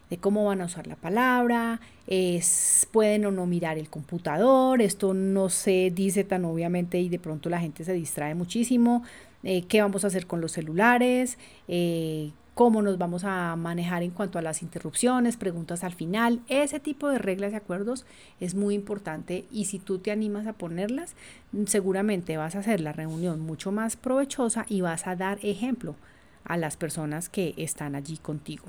de 0.10 0.18
cómo 0.18 0.46
van 0.46 0.62
a 0.62 0.66
usar 0.66 0.88
la 0.88 0.96
palabra, 0.96 1.82
es, 2.08 2.88
pueden 2.92 3.26
o 3.26 3.32
no 3.32 3.46
mirar 3.46 3.78
el 3.78 3.90
computador, 3.90 4.82
esto 4.82 5.14
no 5.14 5.50
se 5.50 5.92
dice 5.94 6.24
tan 6.24 6.46
obviamente 6.46 7.00
y 7.00 7.10
de 7.10 7.20
pronto 7.20 7.50
la 7.50 7.60
gente 7.60 7.84
se 7.84 7.94
distrae 7.94 8.36
muchísimo, 8.36 9.04
eh, 9.44 9.64
qué 9.64 9.82
vamos 9.82 10.04
a 10.04 10.08
hacer 10.08 10.28
con 10.28 10.40
los 10.40 10.54
celulares, 10.54 11.38
eh, 11.68 12.32
cómo 12.54 12.82
nos 12.82 12.98
vamos 12.98 13.24
a 13.24 13.56
manejar 13.56 14.04
en 14.04 14.12
cuanto 14.12 14.38
a 14.38 14.42
las 14.42 14.62
interrupciones, 14.62 15.38
preguntas 15.38 15.84
al 15.84 15.94
final, 15.94 16.42
ese 16.48 16.80
tipo 16.80 17.08
de 17.08 17.18
reglas 17.18 17.54
y 17.54 17.56
acuerdos 17.56 18.06
es 18.40 18.56
muy 18.56 18.76
importante 18.76 19.46
y 19.52 19.66
si 19.66 19.80
tú 19.80 20.00
te 20.00 20.12
animas 20.12 20.48
a 20.48 20.54
ponerlas, 20.54 21.16
seguramente 21.66 22.38
vas 22.38 22.56
a 22.56 22.60
hacer 22.60 22.82
la 22.82 22.92
reunión 22.92 23.40
mucho 23.40 23.72
más 23.72 23.96
provechosa 23.96 24.66
y 24.68 24.82
vas 24.82 25.08
a 25.08 25.16
dar 25.16 25.40
ejemplo 25.44 25.96
a 26.44 26.58
las 26.58 26.76
personas 26.76 27.30
que 27.30 27.54
están 27.58 27.96
allí 27.96 28.18
contigo. 28.18 28.66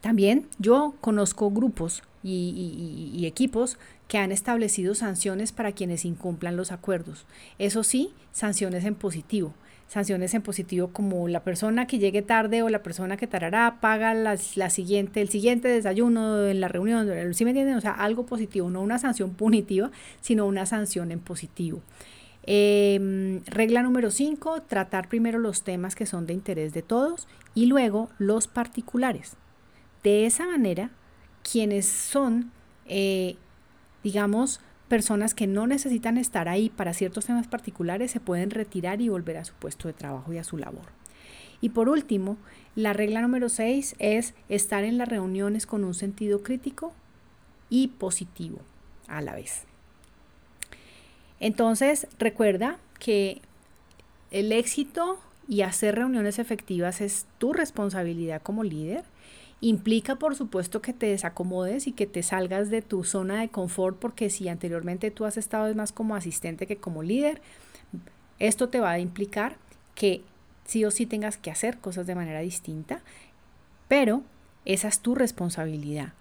También 0.00 0.46
yo 0.58 0.94
conozco 1.00 1.50
grupos 1.50 2.02
y, 2.22 3.12
y, 3.14 3.26
equipos 3.26 3.78
que 4.06 4.18
han 4.18 4.32
establecido 4.32 4.94
sanciones 4.94 5.52
para 5.52 5.72
quienes 5.72 6.04
incumplan 6.04 6.56
los 6.56 6.72
acuerdos. 6.72 7.26
Eso 7.58 7.82
sí, 7.82 8.12
sanciones 8.32 8.84
en 8.84 8.94
positivo 8.94 9.54
sanciones 9.88 10.34
en 10.34 10.42
positivo 10.42 10.88
como 10.92 11.28
la 11.28 11.42
persona 11.42 11.86
que 11.86 11.98
llegue 11.98 12.22
tarde 12.22 12.62
o 12.62 12.68
la 12.68 12.82
persona 12.82 13.16
que 13.16 13.26
tarará 13.26 13.78
paga 13.80 14.14
la, 14.14 14.36
siguiente, 14.70 15.20
el 15.22 15.30
siguiente 15.30 15.66
desayuno 15.66 16.46
en 16.46 16.60
la 16.60 16.68
reunión, 16.68 17.08
¿sí 17.34 17.44
me 17.44 17.50
entienden? 17.50 17.76
O 17.76 17.80
sea, 17.80 17.92
algo 17.92 18.26
positivo, 18.26 18.70
no 18.70 18.82
una 18.82 18.98
sanción 18.98 19.34
punitiva, 19.34 19.90
sino 20.20 20.46
una 20.46 20.66
sanción 20.66 21.10
en 21.10 21.20
positivo. 21.20 21.80
Em, 22.44 23.42
regla 23.46 23.82
número 23.82 24.10
5, 24.10 24.62
tratar 24.62 25.08
primero 25.08 25.38
los 25.38 25.62
temas 25.62 25.94
que 25.94 26.06
son 26.06 26.26
de 26.26 26.34
interés 26.34 26.72
de 26.72 26.82
todos 26.82 27.26
y 27.54 27.66
luego 27.66 28.10
los 28.18 28.46
particulares. 28.46 29.36
De 30.02 30.26
esa 30.26 30.46
manera, 30.46 30.90
quienes 31.50 31.86
son, 31.86 32.50
eh, 32.86 33.36
digamos, 34.02 34.60
personas 34.88 35.34
que 35.34 35.46
no 35.46 35.66
necesitan 35.66 36.18
estar 36.18 36.48
ahí 36.48 36.70
para 36.70 36.94
ciertos 36.94 37.26
temas 37.26 37.46
particulares 37.46 38.10
se 38.10 38.20
pueden 38.20 38.50
retirar 38.50 39.00
y 39.00 39.08
volver 39.08 39.36
a 39.36 39.44
su 39.44 39.54
puesto 39.54 39.88
de 39.88 39.94
trabajo 39.94 40.32
y 40.32 40.38
a 40.38 40.44
su 40.44 40.56
labor. 40.56 40.86
Y 41.60 41.70
por 41.70 41.88
último, 41.88 42.36
la 42.74 42.92
regla 42.92 43.20
número 43.20 43.48
6 43.48 43.96
es 43.98 44.34
estar 44.48 44.84
en 44.84 44.98
las 44.98 45.08
reuniones 45.08 45.66
con 45.66 45.84
un 45.84 45.94
sentido 45.94 46.42
crítico 46.42 46.92
y 47.70 47.88
positivo 47.88 48.60
a 49.08 49.20
la 49.20 49.34
vez. 49.34 49.64
Entonces, 51.40 52.06
recuerda 52.18 52.78
que 52.98 53.42
el 54.30 54.52
éxito 54.52 55.18
y 55.48 55.62
hacer 55.62 55.94
reuniones 55.94 56.38
efectivas 56.38 57.00
es 57.00 57.26
tu 57.38 57.52
responsabilidad 57.52 58.42
como 58.42 58.64
líder 58.64 59.04
Implica, 59.60 60.16
por 60.16 60.36
supuesto, 60.36 60.80
que 60.80 60.92
te 60.92 61.06
desacomodes 61.06 61.86
y 61.88 61.92
que 61.92 62.06
te 62.06 62.22
salgas 62.22 62.70
de 62.70 62.80
tu 62.80 63.02
zona 63.02 63.40
de 63.40 63.48
confort, 63.48 63.98
porque 63.98 64.30
si 64.30 64.48
anteriormente 64.48 65.10
tú 65.10 65.24
has 65.24 65.36
estado 65.36 65.74
más 65.74 65.90
como 65.90 66.14
asistente 66.14 66.66
que 66.66 66.76
como 66.76 67.02
líder, 67.02 67.40
esto 68.38 68.68
te 68.68 68.78
va 68.78 68.92
a 68.92 68.98
implicar 69.00 69.56
que 69.96 70.22
sí 70.64 70.84
o 70.84 70.92
sí 70.92 71.06
tengas 71.06 71.36
que 71.36 71.50
hacer 71.50 71.78
cosas 71.78 72.06
de 72.06 72.14
manera 72.14 72.40
distinta, 72.40 73.00
pero 73.88 74.22
esa 74.64 74.86
es 74.86 75.00
tu 75.00 75.16
responsabilidad. 75.16 76.12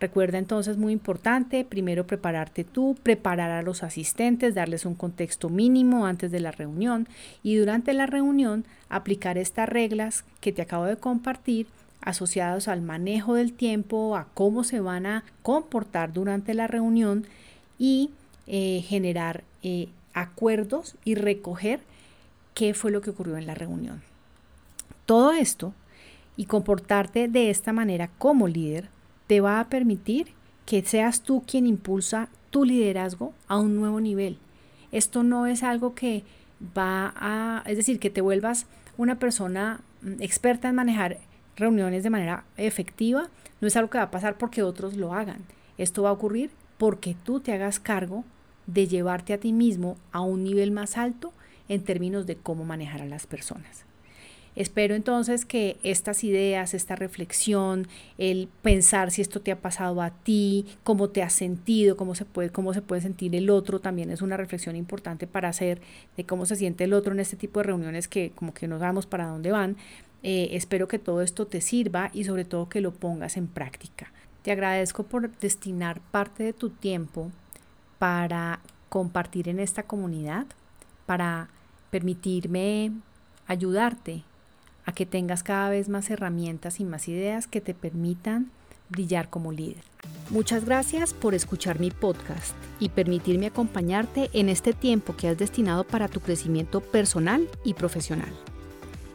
Recuerda 0.00 0.38
entonces 0.38 0.78
muy 0.78 0.94
importante, 0.94 1.64
primero 1.64 2.06
prepararte 2.06 2.64
tú, 2.64 2.96
preparar 3.02 3.50
a 3.50 3.62
los 3.62 3.82
asistentes, 3.82 4.54
darles 4.54 4.86
un 4.86 4.94
contexto 4.94 5.50
mínimo 5.50 6.06
antes 6.06 6.30
de 6.30 6.40
la 6.40 6.50
reunión 6.50 7.06
y 7.42 7.56
durante 7.56 7.92
la 7.92 8.06
reunión 8.06 8.64
aplicar 8.88 9.36
estas 9.36 9.68
reglas 9.68 10.24
que 10.40 10.52
te 10.52 10.62
acabo 10.62 10.86
de 10.86 10.96
compartir 10.96 11.66
asociados 12.00 12.68
al 12.68 12.82
manejo 12.82 13.34
del 13.34 13.52
tiempo, 13.52 14.16
a 14.16 14.26
cómo 14.34 14.64
se 14.64 14.80
van 14.80 15.06
a 15.06 15.24
comportar 15.42 16.12
durante 16.12 16.54
la 16.54 16.66
reunión 16.66 17.26
y 17.78 18.10
eh, 18.46 18.84
generar 18.86 19.44
eh, 19.62 19.88
acuerdos 20.12 20.96
y 21.04 21.14
recoger 21.14 21.80
qué 22.54 22.74
fue 22.74 22.90
lo 22.90 23.00
que 23.00 23.10
ocurrió 23.10 23.36
en 23.36 23.46
la 23.46 23.54
reunión. 23.54 24.02
Todo 25.06 25.32
esto 25.32 25.72
y 26.36 26.46
comportarte 26.46 27.28
de 27.28 27.50
esta 27.50 27.72
manera 27.72 28.10
como 28.18 28.48
líder 28.48 28.88
te 29.26 29.40
va 29.40 29.60
a 29.60 29.68
permitir 29.68 30.28
que 30.66 30.82
seas 30.82 31.22
tú 31.22 31.42
quien 31.46 31.66
impulsa 31.66 32.28
tu 32.50 32.64
liderazgo 32.64 33.32
a 33.48 33.58
un 33.58 33.76
nuevo 33.76 34.00
nivel. 34.00 34.38
Esto 34.92 35.22
no 35.22 35.46
es 35.46 35.62
algo 35.62 35.94
que 35.94 36.24
va 36.76 37.12
a, 37.16 37.62
es 37.66 37.76
decir, 37.76 37.98
que 37.98 38.10
te 38.10 38.20
vuelvas 38.20 38.66
una 38.96 39.18
persona 39.18 39.80
mm, 40.02 40.22
experta 40.22 40.68
en 40.68 40.74
manejar 40.74 41.18
reuniones 41.56 42.02
de 42.02 42.10
manera 42.10 42.44
efectiva, 42.56 43.28
no 43.60 43.68
es 43.68 43.76
algo 43.76 43.90
que 43.90 43.98
va 43.98 44.04
a 44.04 44.10
pasar 44.10 44.38
porque 44.38 44.62
otros 44.62 44.96
lo 44.96 45.14
hagan. 45.14 45.44
Esto 45.78 46.02
va 46.02 46.10
a 46.10 46.12
ocurrir 46.12 46.50
porque 46.78 47.16
tú 47.24 47.40
te 47.40 47.52
hagas 47.52 47.78
cargo 47.80 48.24
de 48.66 48.86
llevarte 48.86 49.32
a 49.32 49.38
ti 49.38 49.52
mismo 49.52 49.96
a 50.12 50.20
un 50.20 50.44
nivel 50.44 50.70
más 50.70 50.96
alto 50.96 51.32
en 51.68 51.84
términos 51.84 52.26
de 52.26 52.36
cómo 52.36 52.64
manejar 52.64 53.02
a 53.02 53.06
las 53.06 53.26
personas. 53.26 53.84
Espero 54.56 54.96
entonces 54.96 55.44
que 55.44 55.76
estas 55.84 56.24
ideas, 56.24 56.74
esta 56.74 56.96
reflexión, 56.96 57.86
el 58.18 58.48
pensar 58.62 59.12
si 59.12 59.22
esto 59.22 59.40
te 59.40 59.52
ha 59.52 59.60
pasado 59.60 60.02
a 60.02 60.10
ti, 60.10 60.66
cómo 60.82 61.08
te 61.08 61.22
has 61.22 61.32
sentido, 61.32 61.96
cómo 61.96 62.16
se 62.16 62.24
puede, 62.24 62.50
cómo 62.50 62.74
se 62.74 62.82
puede 62.82 63.00
sentir 63.00 63.34
el 63.36 63.48
otro, 63.48 63.78
también 63.80 64.10
es 64.10 64.22
una 64.22 64.36
reflexión 64.36 64.74
importante 64.74 65.28
para 65.28 65.48
hacer 65.48 65.80
de 66.16 66.24
cómo 66.24 66.46
se 66.46 66.56
siente 66.56 66.84
el 66.84 66.94
otro 66.94 67.12
en 67.12 67.20
este 67.20 67.36
tipo 67.36 67.60
de 67.60 67.64
reuniones 67.64 68.08
que 68.08 68.32
como 68.34 68.52
que 68.52 68.66
no 68.66 68.80
sabemos 68.80 69.06
para 69.06 69.26
dónde 69.28 69.52
van, 69.52 69.76
eh, 70.22 70.50
espero 70.52 70.88
que 70.88 70.98
todo 70.98 71.22
esto 71.22 71.46
te 71.46 71.60
sirva 71.60 72.10
y 72.12 72.24
sobre 72.24 72.44
todo 72.44 72.68
que 72.68 72.80
lo 72.80 72.92
pongas 72.92 73.36
en 73.36 73.46
práctica. 73.46 74.12
Te 74.42 74.52
agradezco 74.52 75.04
por 75.04 75.30
destinar 75.38 76.00
parte 76.00 76.44
de 76.44 76.52
tu 76.52 76.70
tiempo 76.70 77.30
para 77.98 78.60
compartir 78.88 79.48
en 79.48 79.60
esta 79.60 79.84
comunidad, 79.84 80.46
para 81.06 81.48
permitirme 81.90 82.92
ayudarte 83.46 84.22
a 84.86 84.92
que 84.92 85.06
tengas 85.06 85.42
cada 85.42 85.70
vez 85.70 85.88
más 85.88 86.10
herramientas 86.10 86.80
y 86.80 86.84
más 86.84 87.08
ideas 87.08 87.46
que 87.46 87.60
te 87.60 87.74
permitan 87.74 88.50
brillar 88.88 89.28
como 89.30 89.52
líder. 89.52 89.84
Muchas 90.30 90.64
gracias 90.64 91.12
por 91.12 91.34
escuchar 91.34 91.80
mi 91.80 91.90
podcast 91.90 92.54
y 92.78 92.88
permitirme 92.88 93.46
acompañarte 93.46 94.30
en 94.32 94.48
este 94.48 94.72
tiempo 94.72 95.16
que 95.16 95.28
has 95.28 95.38
destinado 95.38 95.84
para 95.84 96.08
tu 96.08 96.20
crecimiento 96.20 96.80
personal 96.80 97.48
y 97.64 97.74
profesional. 97.74 98.32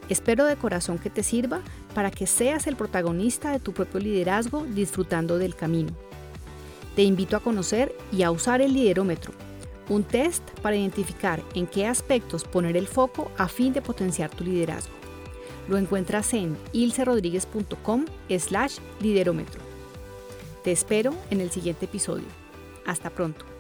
Espero 0.10 0.46
de 0.46 0.56
corazón 0.56 1.00
que 1.00 1.10
te 1.10 1.24
sirva 1.24 1.62
para 1.94 2.12
que 2.12 2.28
seas 2.28 2.68
el 2.68 2.76
protagonista 2.76 3.52
de 3.52 3.60
tu 3.60 3.74
propio 3.74 4.00
liderazgo 4.00 4.64
disfrutando 4.64 5.38
del 5.38 5.56
camino. 5.56 5.92
Te 6.96 7.04
invito 7.04 7.36
a 7.36 7.42
conocer 7.42 7.96
y 8.12 8.24
a 8.24 8.32
usar 8.32 8.62
el 8.62 8.74
liderómetro, 8.74 9.34
un 9.90 10.04
test 10.04 10.44
para 10.62 10.76
identificar 10.76 11.42
en 11.54 11.68
qué 11.68 11.88
aspectos 11.88 12.44
poner 12.44 12.78
el 12.78 12.88
foco 12.88 13.32
a 13.38 13.48
fin 13.48 13.74
de 13.74 13.82
potenciar 13.82 14.30
tu 14.30 14.44
liderazgo. 14.44 14.94
Lo 15.68 15.78
encuentras 15.78 16.34
en 16.34 16.58
ilcerodríguez.com 16.74 18.06
slash 18.30 18.78
liderómetro. 19.02 19.62
Te 20.64 20.72
espero 20.72 21.14
en 21.30 21.42
el 21.42 21.52
siguiente 21.52 21.86
episodio. 21.86 22.26
Hasta 22.86 23.10
pronto. 23.10 23.55